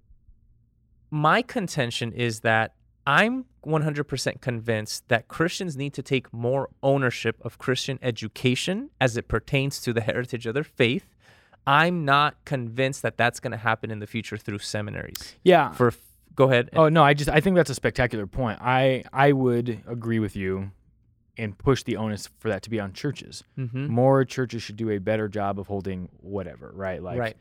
my 1.10 1.42
contention 1.42 2.12
is 2.12 2.40
that 2.40 2.74
I'm 3.06 3.44
100% 3.66 4.40
convinced 4.40 5.08
that 5.08 5.28
Christians 5.28 5.76
need 5.76 5.92
to 5.94 6.02
take 6.02 6.32
more 6.32 6.68
ownership 6.82 7.36
of 7.42 7.58
Christian 7.58 7.98
education 8.02 8.90
as 9.00 9.16
it 9.16 9.28
pertains 9.28 9.80
to 9.82 9.92
the 9.92 10.00
heritage 10.00 10.46
of 10.46 10.54
their 10.54 10.64
faith. 10.64 11.06
I'm 11.66 12.04
not 12.04 12.36
convinced 12.44 13.02
that 13.02 13.16
that's 13.16 13.40
going 13.40 13.52
to 13.52 13.56
happen 13.58 13.90
in 13.90 13.98
the 13.98 14.06
future 14.06 14.36
through 14.36 14.58
seminaries. 14.58 15.34
Yeah. 15.42 15.72
For 15.72 15.92
go 16.34 16.44
ahead. 16.50 16.68
Oh 16.74 16.88
no, 16.88 17.02
I 17.02 17.14
just 17.14 17.30
I 17.30 17.40
think 17.40 17.56
that's 17.56 17.70
a 17.70 17.74
spectacular 17.74 18.26
point. 18.26 18.58
I 18.60 19.04
I 19.12 19.32
would 19.32 19.82
agree 19.86 20.18
with 20.18 20.36
you 20.36 20.72
and 21.38 21.56
push 21.56 21.82
the 21.82 21.96
onus 21.96 22.28
for 22.38 22.48
that 22.48 22.62
to 22.62 22.70
be 22.70 22.78
on 22.78 22.92
churches. 22.92 23.44
Mhm. 23.58 23.88
More 23.88 24.24
churches 24.24 24.62
should 24.62 24.76
do 24.76 24.90
a 24.90 24.98
better 24.98 25.26
job 25.26 25.58
of 25.58 25.66
holding 25.66 26.08
whatever, 26.20 26.70
right? 26.74 27.02
Like 27.02 27.18
right. 27.18 27.36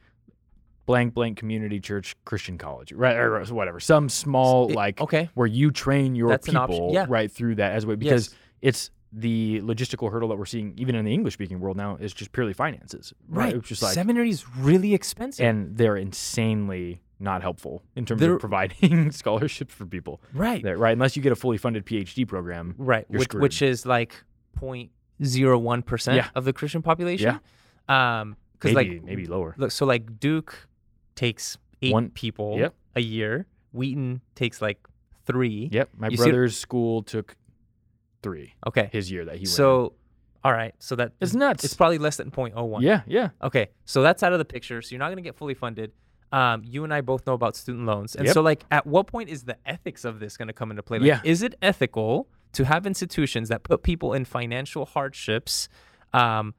Blank 0.85 1.13
blank 1.13 1.37
community 1.37 1.79
church 1.79 2.15
Christian 2.25 2.57
college, 2.57 2.91
right? 2.91 3.15
Or 3.15 3.41
whatever. 3.45 3.79
Some 3.79 4.09
small 4.09 4.69
It- 4.69 4.75
like 4.75 4.99
okay. 5.01 5.29
where 5.33 5.47
you 5.47 5.71
train 5.71 6.15
your 6.15 6.29
That's 6.29 6.47
people 6.47 6.91
yeah. 6.93 7.05
right 7.07 7.31
through 7.31 7.55
that 7.55 7.71
as 7.73 7.83
a 7.83 7.87
way 7.87 7.95
because 7.95 8.27
Yes. 8.29 8.35
it's 8.61 8.89
the 9.15 9.61
logistical 9.61 10.11
hurdle 10.11 10.27
that 10.29 10.37
we're 10.37 10.45
seeing 10.45 10.73
even 10.75 10.95
in 10.95 11.05
the 11.05 11.13
English 11.13 11.35
speaking 11.35 11.59
world 11.59 11.77
now 11.77 11.95
is 11.97 12.13
just 12.13 12.31
purely 12.31 12.51
finances. 12.53 13.13
Right. 13.29 13.55
It's 13.55 13.67
just 13.69 13.83
like 13.83 13.93
Seminary 13.93 14.29
is 14.29 14.43
really 14.57 14.93
expensive. 14.95 15.45
and 15.45 15.77
they're 15.77 15.95
insanely 15.97 17.01
not 17.19 17.41
helpful 17.43 17.83
in 17.95 18.05
terms 18.05 18.19
They're- 18.19 18.33
of 18.33 18.39
providing 18.39 19.11
scholarships 19.21 19.73
for 19.73 19.85
people. 19.85 20.19
right. 20.33 20.61
Right? 20.77 20.93
Unless 20.93 21.15
you 21.15 21.21
get 21.21 21.31
a 21.31 21.35
fully 21.35 21.57
funded 21.57 21.85
PhD 21.85 22.27
program. 22.27 22.73
Right, 22.77 23.09
which, 23.09 23.33
which 23.33 23.61
is 23.61 23.85
like 23.85 24.15
0.01 24.59 25.85
percent 25.85 26.17
Yeah. 26.17 26.29
of 26.35 26.45
the 26.45 26.53
Christian 26.53 26.81
population. 26.81 27.39
Yeah, 27.87 28.19
um, 28.19 28.35
because 28.53 28.73
Maybe 28.75 28.95
like 28.95 29.03
maybe 29.03 29.25
lower. 29.27 29.53
look, 29.57 29.71
so 29.71 29.85
like 29.85 30.19
Duke 30.19 30.67
takes 31.15 31.57
eight 31.81 31.93
One- 31.93 32.09
people 32.09 32.57
yep. 32.57 32.73
a 32.95 33.01
year. 33.01 33.45
Wheaton 33.71 34.21
takes 34.35 34.61
like 34.61 34.79
three. 35.25 35.69
Yep. 35.71 35.89
My 35.97 36.07
You 36.09 36.17
brother's 36.17 36.57
school 36.57 37.01
took 37.03 37.35
three 38.21 38.53
Okay, 38.67 38.89
his 38.91 39.11
year 39.11 39.25
that 39.25 39.35
he 39.35 39.41
went. 39.41 39.49
so 39.49 39.93
all 40.45 40.51
right, 40.51 40.75
so 40.79 40.95
that 40.97 41.13
it's 41.21 41.33
nuts. 41.33 41.63
it's 41.63 41.73
probably 41.73 41.97
less 41.97 42.17
than 42.17 42.29
0.01. 42.29 42.81
yeah, 42.81 43.01
yeah. 43.07 43.29
Okay, 43.41 43.69
so 43.85 44.01
that's 44.01 44.23
out 44.23 44.33
of 44.33 44.39
the 44.39 44.45
picture. 44.45 44.81
So 44.81 44.89
you're 44.91 44.99
not 44.99 45.07
going 45.07 45.15
to 45.17 45.21
get 45.23 45.35
fully 45.35 45.53
funded. 45.53 45.93
Um, 46.33 46.63
you 46.65 46.83
and 46.83 46.93
I 46.93 46.99
both 47.01 47.25
know 47.25 47.33
about 47.33 47.55
student 47.55 47.85
loans, 47.85 48.15
and 48.15 48.25
Yep. 48.25 48.33
so 48.33 48.41
like, 48.41 48.65
at 48.69 48.85
what 48.85 49.07
point 49.07 49.29
is 49.29 49.43
the 49.45 49.57
ethics 49.65 50.03
of 50.03 50.19
this 50.19 50.35
going 50.35 50.47
to 50.49 50.53
come 50.53 50.69
into 50.69 50.83
play? 50.83 50.99
Like, 50.99 51.07
Yeah. 51.07 51.21
is 51.23 51.43
it 51.43 51.55
ethical 51.61 52.27
to 52.53 52.65
have 52.65 52.85
institutions 52.85 53.47
that 53.49 53.63
put 53.63 53.83
people 53.83 54.13
in 54.13 54.25
financial 54.25 54.85
hardships, 54.85 55.69
um, 56.11 56.53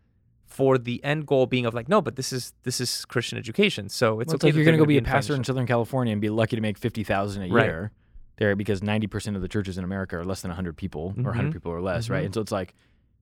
for 0.55 0.79
the 0.79 1.03
end 1.05 1.27
goal 1.27 1.47
being 1.47 1.67
of 1.67 1.75
like, 1.75 1.89
no, 1.89 2.01
but 2.01 2.15
this 2.17 2.33
is 2.33 2.53
this 2.63 2.81
is 2.81 3.05
Christian 3.07 3.39
education, 3.39 3.89
so 3.89 4.21
it's 4.21 4.29
Well, 4.29 4.37
okay. 4.37 4.47
like 4.49 4.55
you're 4.55 4.65
gonna 4.65 4.79
go 4.79 4.85
be 4.87 4.99
a 4.99 5.03
pastor 5.03 5.35
in 5.35 5.43
Southern 5.45 5.67
California 5.67 6.13
and 6.13 6.21
be 6.21 6.31
lucky 6.31 6.57
to 6.57 6.63
make 6.63 6.79
fifty 6.79 7.03
thousand 7.05 7.43
a 7.43 7.53
Right. 7.53 7.65
year 7.67 7.91
there 8.37 8.55
because 8.57 8.83
ninety 8.83 9.07
percent 9.07 9.37
of 9.37 9.43
the 9.43 9.49
churches 9.49 9.79
in 9.79 9.85
America 9.85 10.17
are 10.17 10.25
less 10.25 10.43
than 10.43 10.51
hundred 10.53 10.77
people 10.77 11.15
or 11.25 11.33
hundred 11.33 11.53
people 11.53 11.73
or 11.73 11.81
less, 11.81 12.07
Mhm. 12.07 12.11
right? 12.11 12.25
And 12.25 12.35
so 12.35 12.41
it's 12.41 12.53
like, 12.53 12.75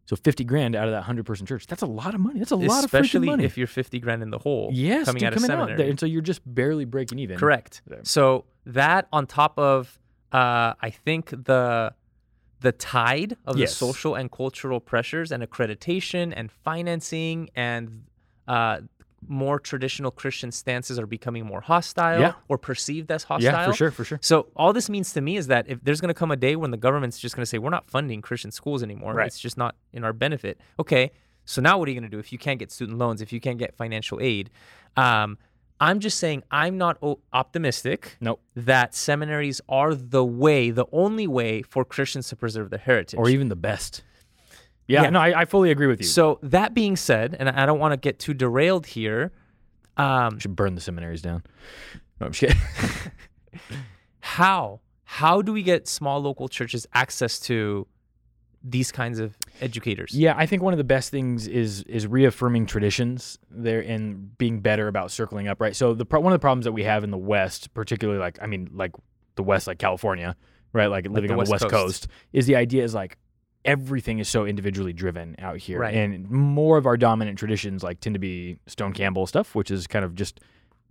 so 0.07 0.17
fifty 0.17 0.45
grand 0.45 0.75
out 0.77 0.87
of 0.89 0.93
that 0.93 1.03
hundred 1.03 1.25
person 1.27 1.47
church, 1.47 1.67
that's 1.67 1.83
a 1.83 1.87
lot 1.87 2.15
of 2.15 2.21
money. 2.21 2.39
That's 2.41 2.51
a 2.51 2.57
lot 2.57 2.85
of 2.85 2.91
freaking 2.91 3.01
especially 3.01 3.27
money. 3.29 3.45
if 3.45 3.57
you're 3.57 3.67
50 3.67 3.99
grand 4.01 4.23
in 4.23 4.31
the 4.31 4.39
hole. 4.39 4.71
yes, 4.73 5.07
coming 5.07 5.21
dude, 5.21 5.27
out 5.29 5.33
of 5.33 5.37
coming 5.37 5.49
seminary. 5.49 5.77
there, 5.79 5.89
and 5.91 5.99
so 6.01 6.07
you're 6.07 6.23
just 6.23 6.43
barely 6.45 6.85
breaking 6.85 7.19
even. 7.19 7.39
Correct. 7.39 7.83
there. 7.87 8.01
So 8.05 8.45
that 8.67 9.07
on 9.13 9.27
top 9.27 9.59
of 9.59 9.99
uh, 10.33 10.75
I 10.81 10.91
think 10.91 11.31
the 11.31 11.93
the 12.63 12.73
tide 12.73 13.37
of 13.47 13.57
Yes. 13.59 13.71
the 13.71 13.77
social 13.77 14.15
and 14.15 14.31
cultural 14.31 14.81
pressures 14.81 15.31
and 15.33 15.43
accreditation 15.43 16.33
and 16.35 16.51
financing 16.51 17.51
and 17.55 18.05
uh, 18.49 18.81
more 19.29 19.61
traditional 19.61 20.11
Christian 20.11 20.51
stances 20.51 20.99
are 20.99 21.07
becoming 21.07 21.45
more 21.47 21.61
hostile 21.61 22.21
Yeah. 22.21 22.33
or 22.49 22.59
perceived 22.59 23.11
as 23.13 23.23
hostile. 23.25 23.53
Yeah, 23.53 23.67
for 23.67 23.73
sure, 23.73 23.91
for 23.93 24.05
sure. 24.05 24.19
So 24.21 24.49
all 24.57 24.73
this 24.73 24.89
means 24.91 25.13
to 25.13 25.21
me 25.21 25.37
is 25.37 25.47
that 25.47 25.69
if 25.69 25.79
there's 25.85 26.01
going 26.01 26.09
to 26.09 26.15
come 26.15 26.33
a 26.33 26.37
day 26.37 26.57
when 26.57 26.73
the 26.73 26.77
government's 26.77 27.19
just 27.21 27.37
going 27.37 27.43
to 27.43 27.47
say 27.47 27.59
we're 27.59 27.71
not 27.71 27.87
funding 27.89 28.21
Christian 28.21 28.51
schools 28.51 28.83
anymore, 28.83 29.15
Right. 29.15 29.27
it's 29.29 29.39
just 29.39 29.57
not 29.57 29.77
in 29.93 30.03
our 30.03 30.13
benefit. 30.13 30.61
Okay, 30.81 31.13
so 31.45 31.63
now 31.63 31.79
what 31.79 31.87
are 31.89 31.93
you 31.93 32.01
going 32.01 32.11
to 32.11 32.15
do 32.17 32.19
if 32.19 32.33
you 32.33 32.39
can't 32.39 32.59
get 32.59 32.73
student 32.73 32.99
loans, 32.99 33.23
if 33.23 33.33
you 33.33 33.39
can't 33.41 33.59
get 33.59 33.75
financial 33.77 34.19
aid? 34.21 34.51
Um, 34.97 35.39
I'm 35.83 35.99
just 36.01 36.19
saying 36.19 36.45
I'm 36.51 36.79
not 36.79 36.97
optimistic 37.33 38.17
Nope. 38.21 38.41
that 38.55 38.95
seminaries 38.95 39.61
are 39.69 39.95
the 39.95 40.25
way, 40.25 40.71
the 40.71 40.87
only 40.93 41.27
way 41.27 41.63
for 41.63 41.85
Christians 41.85 42.29
to 42.29 42.37
preserve 42.37 42.71
their 42.71 42.79
heritage. 42.79 43.19
Or 43.19 43.29
even 43.29 43.49
the 43.49 43.57
best. 43.57 44.03
Yeah, 44.87 45.03
Yeah. 45.03 45.11
no, 45.11 45.21
I, 45.21 45.41
I 45.41 45.45
fully 45.45 45.71
agree 45.71 45.89
with 45.89 46.01
you. 46.01 46.07
so 46.07 46.39
that 46.43 46.73
being 46.75 46.97
said, 46.97 47.37
and 47.39 47.49
I 47.49 47.67
don't 47.67 47.81
want 47.81 47.93
to 47.93 47.97
get 47.97 48.19
too 48.19 48.33
derailed 48.35 48.87
here. 48.87 49.33
Um, 49.97 50.39
should 50.39 50.55
burn 50.57 50.75
the 50.75 50.81
seminaries 50.81 51.21
down. 51.21 51.43
No, 52.21 52.27
I'm 52.27 52.33
just 52.33 52.41
kidding. 52.41 53.13
how 54.21 54.81
how 55.05 55.43
do 55.43 55.53
we 55.53 55.63
get 55.63 55.87
small 55.89 56.21
local 56.21 56.49
churches 56.49 56.87
access 56.95 57.39
to 57.41 57.87
these 58.65 58.93
kinds 58.93 59.19
of 59.19 59.37
educators? 59.61 60.15
Yeah, 60.15 60.35
I 60.37 60.47
think 60.47 60.63
one 60.63 60.73
of 60.73 60.79
the 60.79 60.85
best 60.85 61.11
things 61.11 61.47
is 61.47 61.83
is 61.85 62.07
reaffirming 62.07 62.67
traditions 62.67 63.39
there 63.51 63.81
and 63.81 64.37
being 64.39 64.61
better 64.61 64.89
about 64.89 65.11
circling 65.11 65.49
up, 65.49 65.61
right? 65.61 65.75
So 65.75 65.95
the 65.95 66.05
pro- 66.05 66.21
one 66.21 66.33
of 66.33 66.39
the 66.39 66.43
problems 66.43 66.65
that 66.65 66.73
we 66.73 66.85
have 66.85 67.05
in 67.05 67.11
the 67.11 67.19
West, 67.19 67.75
particularly 67.75 68.21
like 68.21 68.39
I 68.41 68.47
mean 68.47 68.71
like 68.73 68.93
the 69.35 69.43
West 69.43 69.67
like 69.67 69.79
California, 69.79 70.37
right? 70.73 70.87
Like, 70.87 71.07
living 71.07 71.29
the 71.29 71.35
on 71.35 71.39
West 71.39 71.49
the 71.49 71.55
West 71.55 71.63
Coast. 71.65 71.73
Coast. 71.73 72.09
is 72.33 72.47
the 72.47 72.57
idea 72.57 72.85
is 72.85 72.95
like 72.95 73.19
everything 73.65 74.19
is 74.19 74.29
so 74.29 74.45
individually 74.45 74.93
driven 74.93 75.37
out 75.39 75.57
here. 75.59 75.79
Right. 75.79 75.95
And 75.95 76.29
more 76.31 76.79
of 76.79 76.87
our 76.87 76.97
dominant 76.97 77.39
traditions 77.39 77.83
like 77.83 78.01
tend 78.01 78.15
to 78.15 78.21
be 78.21 78.59
Stone 78.67 78.93
Campbell 78.93 79.27
stuff, 79.27 79.55
which 79.55 79.71
is 79.71 79.87
kind 79.87 80.05
of 80.05 80.15
just 80.15 80.41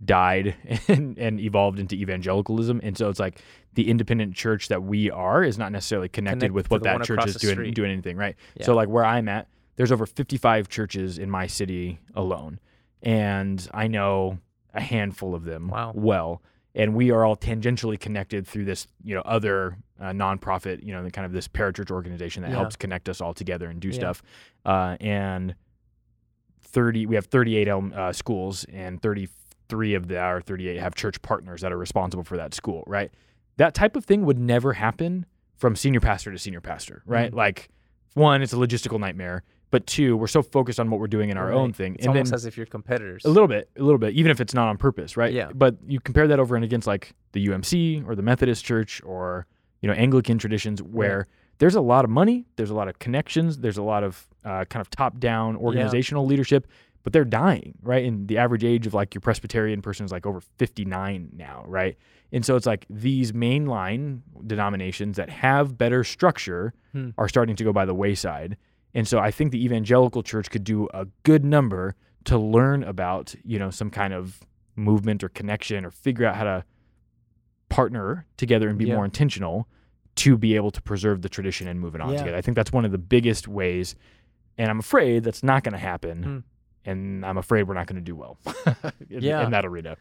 died 0.04 0.54
and, 0.88 1.16
and 1.18 1.40
evolved 1.40 1.78
into 1.78 1.94
evangelicalism. 1.94 2.80
And 2.82 2.96
so 2.96 3.08
it's 3.08 3.20
like 3.20 3.40
the 3.74 3.88
independent 3.88 4.34
church 4.34 4.68
that 4.68 4.82
we 4.82 5.10
are 5.10 5.42
is 5.44 5.58
not 5.58 5.72
necessarily 5.72 6.08
connected 6.08 6.40
Connect 6.40 6.54
with 6.54 6.70
what 6.70 6.82
that 6.82 7.02
church 7.04 7.26
is 7.26 7.36
doing 7.36 7.72
doing 7.72 7.90
anything, 7.92 8.16
right? 8.16 8.36
Yeah. 8.56 8.66
So 8.66 8.74
like 8.74 8.88
where 8.88 9.04
I'm 9.04 9.28
at, 9.28 9.48
there's 9.76 9.92
over 9.92 10.06
55 10.06 10.68
churches 10.68 11.18
in 11.18 11.30
my 11.30 11.46
city 11.46 11.98
alone. 12.14 12.58
And 13.02 13.66
I 13.72 13.88
know 13.88 14.38
a 14.74 14.80
handful 14.80 15.34
of 15.34 15.44
them 15.44 15.68
Wow. 15.68 15.92
well. 15.94 16.42
And 16.74 16.94
we 16.94 17.10
are 17.10 17.24
all 17.24 17.36
tangentially 17.36 18.00
connected 18.00 18.46
through 18.46 18.64
this, 18.64 18.86
you 19.04 19.14
know, 19.14 19.20
other 19.22 19.76
uh, 20.00 20.06
nonprofit, 20.06 20.82
you 20.82 20.92
know, 20.92 21.08
kind 21.10 21.26
of 21.26 21.32
this 21.32 21.46
parachurch 21.46 21.90
organization 21.90 22.42
that 22.42 22.50
Yeah. 22.50 22.56
helps 22.56 22.76
connect 22.76 23.08
us 23.08 23.20
all 23.20 23.34
together 23.34 23.68
and 23.68 23.78
do 23.80 23.88
Yeah. 23.88 23.94
stuff. 23.94 24.22
Uh, 24.64 24.96
and 25.00 25.54
30, 26.62 27.06
we 27.06 27.14
have 27.16 27.26
38 27.26 27.68
ele- 27.68 27.92
uh, 27.94 28.12
schools, 28.12 28.64
and 28.72 29.00
33 29.72 29.94
of 29.94 30.08
the 30.08 30.18
our 30.18 30.40
38 30.40 30.78
have 30.78 30.94
church 30.94 31.20
partners 31.22 31.60
that 31.62 31.72
are 31.72 31.78
responsible 31.78 32.24
for 32.24 32.36
that 32.36 32.54
school, 32.54 32.84
right? 32.86 33.10
That 33.56 33.74
type 33.74 33.96
of 33.96 34.04
thing 34.04 34.24
would 34.26 34.38
never 34.38 34.74
happen 34.74 35.26
from 35.56 35.76
senior 35.76 36.00
pastor 36.00 36.30
to 36.32 36.38
senior 36.38 36.60
pastor, 36.60 37.02
right? 37.06 37.30
Mhm. 37.32 37.36
Like, 37.36 37.68
one, 38.14 38.42
it's 38.42 38.52
a 38.52 38.56
logistical 38.56 38.98
nightmare, 39.00 39.42
but 39.70 39.86
two, 39.86 40.16
we're 40.16 40.26
so 40.26 40.42
focused 40.42 40.78
on 40.80 40.90
what 40.90 41.00
we're 41.00 41.06
doing 41.06 41.30
in 41.30 41.36
our 41.38 41.48
Right. 41.48 41.54
own 41.54 41.72
thing, 41.72 41.94
It's 41.94 42.04
and 42.04 42.10
almost 42.14 42.30
then 42.30 42.34
as 42.36 42.44
if 42.46 42.56
you're 42.56 42.66
competitors. 42.66 43.24
a 43.24 43.30
little 43.30 43.48
bit, 43.48 43.70
a 43.76 43.82
little 43.82 43.98
bit, 43.98 44.14
even 44.14 44.30
if 44.30 44.40
it's 44.40 44.54
not 44.54 44.68
on 44.68 44.76
purpose, 44.76 45.16
right? 45.16 45.32
Yeah. 45.32 45.50
But 45.54 45.76
you 45.86 46.00
compare 46.00 46.28
that 46.28 46.38
over 46.38 46.54
and 46.56 46.64
against 46.64 46.86
like 46.86 47.14
the 47.32 47.40
UMC 47.40 48.02
or 48.06 48.14
the 48.14 48.22
Methodist 48.22 48.64
Church 48.64 49.00
or 49.04 49.46
you 49.80 49.88
know 49.88 49.94
Anglican 49.94 50.38
traditions, 50.38 50.82
where 50.82 51.26
there's 51.58 51.74
a 51.74 51.80
lot 51.80 52.04
of 52.04 52.10
money, 52.10 52.44
there's 52.56 52.70
a 52.70 52.74
lot 52.74 52.88
of 52.88 52.98
connections, 52.98 53.58
there's 53.58 53.78
a 53.78 53.82
lot 53.82 54.04
of 54.04 54.28
uh, 54.44 54.64
kind 54.66 54.80
of 54.80 54.90
top-down 54.90 55.56
organizational 55.56 56.26
leadership, 56.26 56.66
but 57.02 57.12
they're 57.12 57.24
dying, 57.24 57.74
right? 57.82 58.04
And 58.04 58.28
the 58.28 58.38
average 58.38 58.64
age 58.64 58.86
of 58.86 58.94
like 58.94 59.14
your 59.14 59.20
Presbyterian 59.20 59.82
person 59.82 60.04
is 60.06 60.12
like 60.12 60.26
over 60.26 60.40
59 60.40 61.30
now, 61.36 61.64
right? 61.66 61.96
And 62.32 62.44
so 62.44 62.56
it's 62.56 62.66
like 62.66 62.86
these 62.88 63.32
mainline 63.32 64.20
denominations 64.46 65.16
that 65.16 65.28
have 65.30 65.76
better 65.78 66.04
structure 66.04 66.72
Hmm. 66.92 67.10
are 67.18 67.28
starting 67.28 67.56
to 67.56 67.64
go 67.64 67.72
by 67.72 67.84
the 67.86 67.94
wayside. 67.94 68.56
And 68.94 69.08
so 69.08 69.18
I 69.18 69.30
think 69.30 69.50
the 69.52 69.64
evangelical 69.64 70.22
church 70.22 70.50
could 70.50 70.62
do 70.64 70.88
a 70.92 71.06
good 71.22 71.42
number 71.44 71.94
to 72.24 72.36
learn 72.38 72.84
about, 72.84 73.34
you 73.44 73.58
know, 73.58 73.70
some 73.70 73.88
kind 73.90 74.12
of 74.12 74.40
movement 74.76 75.24
or 75.24 75.28
connection 75.30 75.84
or 75.86 75.90
figure 75.90 76.26
out 76.26 76.36
how 76.36 76.44
to 76.44 76.64
partner 77.68 78.26
together 78.36 78.68
and 78.68 78.78
be 78.78 78.86
Yeah. 78.86 78.96
more 78.96 79.04
intentional 79.04 79.66
to 80.16 80.36
be 80.36 80.54
able 80.56 80.70
to 80.70 80.82
preserve 80.82 81.22
the 81.22 81.28
tradition 81.28 81.66
and 81.68 81.80
move 81.80 81.94
it 81.94 82.00
on 82.02 82.10
Yeah. 82.12 82.18
together. 82.18 82.36
I 82.36 82.42
think 82.42 82.54
that's 82.54 82.72
one 82.72 82.84
of 82.84 82.92
the 82.92 82.98
biggest 82.98 83.48
ways. 83.48 83.94
And 84.58 84.68
I'm 84.70 84.78
afraid 84.78 85.24
that's 85.24 85.42
not 85.42 85.64
going 85.64 85.72
to 85.72 85.78
happen. 85.78 86.22
Hmm. 86.22 86.38
And 86.84 87.24
I'm 87.24 87.38
afraid 87.38 87.64
we're 87.64 87.74
not 87.74 87.86
going 87.86 87.96
to 87.96 88.02
do 88.02 88.16
well 88.16 88.38
in, 89.10 89.22
Yeah. 89.22 89.44
in 89.44 89.50
that 89.52 89.64
arena. 89.64 89.96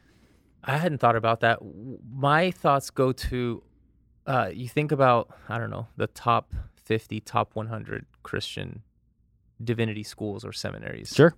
I 0.64 0.78
hadn't 0.78 1.00
thought 1.00 1.16
about 1.16 1.40
that. 1.42 1.60
My 2.12 2.52
thoughts 2.52 2.90
go 2.90 3.12
to 3.12 3.64
uh, 4.28 4.50
you 4.54 4.68
think 4.68 4.92
about, 4.92 5.30
I 5.50 5.58
don't 5.58 5.72
know, 5.72 5.88
the 5.98 6.08
top 6.08 6.54
50, 6.86 7.20
top 7.22 7.56
100 7.56 8.06
Christian 8.24 8.84
divinity 9.64 10.04
schools 10.04 10.46
or 10.46 10.52
seminaries. 10.54 11.14
Sure. 11.16 11.34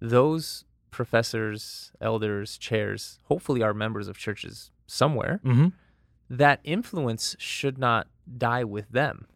Those 0.00 0.64
professors, 0.90 1.92
elders, 2.00 2.58
chairs, 2.58 3.18
hopefully 3.24 3.62
are 3.62 3.72
members 3.74 4.08
of 4.08 4.18
churches 4.18 4.70
somewhere. 4.86 5.40
Mm-hmm. 5.44 5.68
That 6.28 6.60
influence 6.64 7.36
should 7.38 7.78
not 7.78 8.08
die 8.38 8.64
with 8.64 8.88
them. 8.90 9.26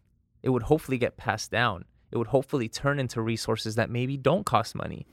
It 0.43 0.49
would 0.49 0.63
hopefully 0.63 0.97
get 0.97 1.15
passed 1.17 1.51
down. 1.51 1.85
It 2.11 2.17
would 2.17 2.27
hopefully 2.27 2.67
turn 2.69 2.99
into 2.99 3.21
resources 3.21 3.75
that 3.75 3.89
maybe 3.89 4.17
don't 4.17 4.45
cost 4.45 4.75
money. 4.75 5.07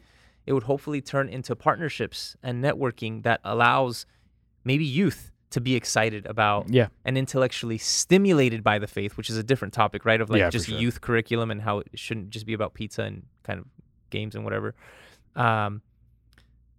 It 0.47 0.53
would 0.53 0.65
hopefully 0.65 1.01
turn 1.01 1.29
into 1.29 1.57
partnerships 1.57 2.37
and 2.43 2.63
networking 2.63 3.23
that 3.23 3.41
allows 3.45 4.07
maybe 4.65 4.85
youth 4.85 5.31
to 5.51 5.61
be 5.61 5.75
excited 5.75 6.27
about 6.27 6.69
Yeah. 6.69 6.89
and 7.05 7.17
intellectually 7.17 7.79
stimulated 7.79 8.63
by 8.65 8.79
the 8.79 8.87
faith, 8.89 9.17
which 9.17 9.31
is 9.31 9.37
a 9.37 9.43
different 9.43 9.73
topic, 9.73 10.05
right? 10.05 10.21
Of 10.21 10.29
like 10.29 10.41
Yeah, 10.41 10.51
just 10.51 10.69
sure. 10.69 10.79
youth 10.79 11.01
curriculum 11.01 11.51
and 11.51 11.63
how 11.63 11.79
it 11.79 11.89
shouldn't 11.95 12.31
just 12.31 12.45
be 12.45 12.53
about 12.55 12.75
pizza 12.75 13.03
and 13.05 13.23
kind 13.45 13.61
of 13.61 13.67
games 14.11 14.35
and 14.35 14.43
whatever. 14.45 14.75
Um, 15.37 15.81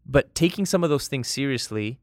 but 0.05 0.35
taking 0.35 0.65
some 0.65 0.83
of 0.83 0.89
those 0.89 1.07
things 1.07 1.27
seriously 1.27 1.99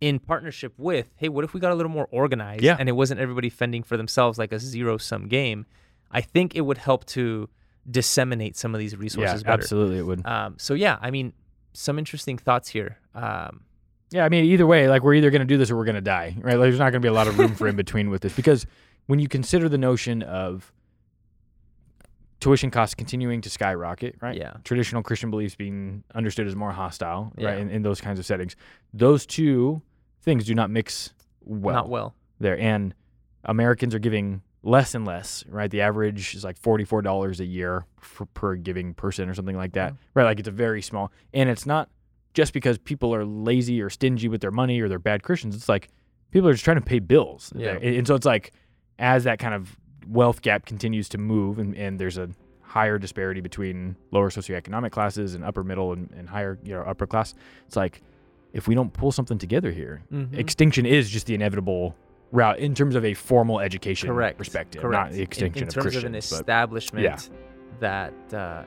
in 0.00 0.18
partnership 0.18 0.72
with, 0.78 1.12
hey, 1.16 1.28
what 1.28 1.44
if 1.44 1.54
we 1.54 1.60
got 1.60 1.72
a 1.72 1.74
little 1.74 1.90
more 1.92 2.08
organized 2.10 2.62
Yeah. 2.62 2.76
and 2.78 2.88
it 2.88 2.92
wasn't 2.92 3.20
everybody 3.20 3.50
fending 3.50 3.82
for 3.82 3.96
themselves 3.96 4.38
like 4.38 4.52
a 4.52 4.58
zero 4.58 4.96
sum 4.98 5.28
game? 5.28 5.66
I 6.10 6.20
think 6.20 6.54
it 6.54 6.62
would 6.62 6.78
help 6.78 7.04
to 7.06 7.48
disseminate 7.90 8.56
some 8.56 8.74
of 8.74 8.78
these 8.78 8.92
Yeah, 8.92 8.98
resources 9.00 9.42
better. 9.42 9.54
absolutely. 9.62 9.98
It 9.98 10.02
would. 10.06 10.26
Um, 10.26 10.54
so 10.58 10.74
yeah, 10.74 10.98
I 11.00 11.10
mean, 11.10 11.32
some 11.72 11.98
interesting 11.98 12.38
thoughts 12.38 12.68
here. 12.68 12.98
Um, 13.14 13.64
Yeah, 14.10 14.24
I 14.24 14.28
mean, 14.28 14.44
either 14.44 14.66
way, 14.66 14.88
like 14.88 15.02
we're 15.02 15.14
either 15.14 15.30
going 15.30 15.40
to 15.40 15.46
do 15.46 15.56
this 15.56 15.70
or 15.70 15.76
we're 15.76 15.84
going 15.86 15.94
to 15.94 16.00
die, 16.00 16.36
right? 16.40 16.54
Like, 16.58 16.66
there's 16.66 16.78
not 16.78 16.90
going 16.90 17.00
to 17.00 17.06
be 17.06 17.08
a 17.08 17.12
lot 17.14 17.28
of 17.28 17.38
room 17.38 17.54
for 17.54 17.66
in 17.66 17.76
between 17.84 18.10
with 18.10 18.20
this 18.22 18.34
because 18.34 18.66
when 19.06 19.18
you 19.18 19.26
consider 19.28 19.68
the 19.68 19.78
notion 19.78 20.22
of 20.22 20.72
tuition 22.40 22.70
costs 22.70 22.94
continuing 22.94 23.40
to 23.40 23.48
skyrocket, 23.50 24.16
right? 24.20 24.36
Yeah. 24.36 24.54
Traditional 24.64 25.02
Christian 25.02 25.30
beliefs 25.30 25.54
being 25.54 26.02
understood 26.14 26.46
as 26.46 26.56
more 26.56 26.72
hostile, 26.72 27.32
Yeah. 27.38 27.48
right? 27.50 27.58
In, 27.58 27.70
in 27.70 27.82
those 27.82 28.00
kinds 28.00 28.18
of 28.18 28.26
settings, 28.26 28.56
those 28.92 29.26
two 29.26 29.80
things 30.22 30.44
do 30.44 30.54
not 30.54 30.70
mix 30.70 31.14
well, 31.44 31.74
not 31.74 31.88
well. 31.88 32.14
there. 32.40 32.58
And 32.58 32.94
Americans 33.44 33.94
are 33.94 33.98
giving 34.00 34.42
less 34.62 34.94
and 34.94 35.04
less, 35.04 35.44
right? 35.48 35.70
The 35.70 35.80
average 35.80 36.34
is 36.34 36.44
like 36.44 36.56
forty-four 36.58 37.02
dollars 37.02 37.40
a 37.40 37.44
year 37.44 37.84
for, 38.00 38.26
per 38.26 38.54
giving 38.56 38.94
person 38.94 39.28
or 39.28 39.34
something 39.34 39.56
like 39.56 39.72
that, 39.72 39.92
Yeah. 39.92 39.98
right? 40.14 40.24
Like 40.24 40.38
it's 40.38 40.48
a 40.48 40.52
very 40.52 40.82
small, 40.82 41.10
and 41.34 41.48
it's 41.50 41.66
not 41.66 41.88
just 42.34 42.52
because 42.52 42.78
people 42.78 43.14
are 43.14 43.24
lazy 43.24 43.82
or 43.82 43.90
stingy 43.90 44.28
with 44.28 44.40
their 44.40 44.50
money 44.50 44.80
or 44.80 44.88
they're 44.88 44.98
bad 44.98 45.22
Christians. 45.22 45.54
It's 45.54 45.68
like 45.68 45.88
people 46.30 46.48
are 46.48 46.52
just 46.52 46.64
trying 46.64 46.78
to 46.78 46.84
pay 46.84 46.98
bills, 46.98 47.52
Yeah. 47.56 47.72
and, 47.72 47.84
and 47.96 48.06
so 48.06 48.14
it's 48.14 48.26
like 48.26 48.52
as 48.98 49.24
that 49.24 49.38
kind 49.38 49.54
of 49.54 49.76
wealth 50.06 50.42
gap 50.42 50.64
continues 50.66 51.08
to 51.10 51.18
move, 51.18 51.58
and, 51.58 51.74
and 51.76 51.98
there's 51.98 52.18
a 52.18 52.28
higher 52.62 52.98
disparity 52.98 53.40
between 53.40 53.96
lower 54.12 54.30
socioeconomic 54.30 54.90
classes 54.92 55.34
and 55.34 55.44
upper 55.44 55.62
middle 55.62 55.92
and, 55.92 56.10
and 56.16 56.28
higher, 56.28 56.58
you 56.64 56.72
know, 56.72 56.80
upper 56.82 57.06
class. 57.06 57.34
It's 57.66 57.76
like 57.76 58.00
if 58.54 58.66
we 58.68 58.74
don't 58.74 58.92
pull 58.92 59.12
something 59.12 59.36
together 59.38 59.70
here, 59.70 60.02
Mhm. 60.12 60.34
extinction 60.38 60.86
is 60.86 61.10
just 61.10 61.26
the 61.26 61.34
inevitable 61.34 61.94
route 62.32 62.58
in 62.58 62.74
terms 62.74 62.94
of 62.96 63.04
a 63.04 63.14
formal 63.14 63.60
education 63.60 64.08
Correct. 64.08 64.38
perspective, 64.38 64.82
Correct. 64.82 65.04
not 65.04 65.10
the 65.12 65.18
In- 65.18 65.22
extinction 65.22 65.62
in, 65.64 65.68
of 65.68 65.74
Christians. 65.74 66.04
In 66.04 66.12
terms 66.12 66.32
of 66.32 66.38
an 66.38 66.40
establishment 66.40 67.30
that 67.80 68.12
uh, 68.34 68.62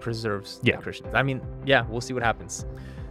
preserves 0.00 0.58
the 0.60 0.68
Yeah. 0.72 0.76
Christians. 0.78 1.14
I 1.14 1.22
mean, 1.22 1.40
yeah, 1.64 1.84
we'll 1.88 2.00
see 2.00 2.14
what 2.14 2.22
happens. 2.22 2.64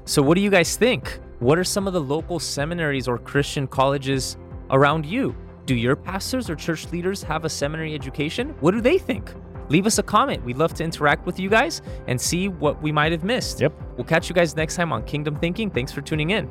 So, 0.06 0.21
what 0.21 0.36
do 0.36 0.41
you 0.41 0.50
guys 0.50 0.76
think? 0.76 1.19
What 1.39 1.58
are 1.58 1.63
some 1.63 1.88
of 1.88 1.93
the 1.93 2.02
local 2.02 2.39
seminaries 2.39 3.08
or 3.08 3.17
Christian 3.17 3.67
colleges 3.67 4.38
around 4.69 5.06
you? 5.06 5.36
Do 5.65 5.76
your 5.76 5.95
pastors 5.95 6.50
or 6.50 6.56
church 6.56 6.91
leaders 6.91 7.24
have 7.24 7.43
a 7.43 7.50
seminary 7.50 7.93
education? 7.95 8.56
What 8.60 8.71
do 8.71 8.82
they 8.82 8.98
think? 8.98 9.34
Leave 9.69 9.88
us 9.88 9.98
a 9.98 10.04
comment. 10.04 10.43
We'd 10.45 10.58
love 10.58 10.76
to 10.76 10.84
interact 10.84 11.26
with 11.26 11.39
you 11.39 11.50
guys 11.50 11.82
and 12.08 12.21
see 12.21 12.50
what 12.50 12.80
we 12.84 12.91
might 12.91 13.12
have 13.12 13.24
missed. 13.24 13.62
Yep. 13.62 13.74
We'll 13.98 14.06
catch 14.06 14.30
you 14.30 14.36
guys 14.36 14.56
next 14.56 14.76
time 14.76 14.93
on 14.93 15.04
Kingdom 15.06 15.36
Thinking. 15.38 15.71
Thanks 15.71 15.91
for 15.91 16.02
tuning 16.02 16.30
in. 16.30 16.48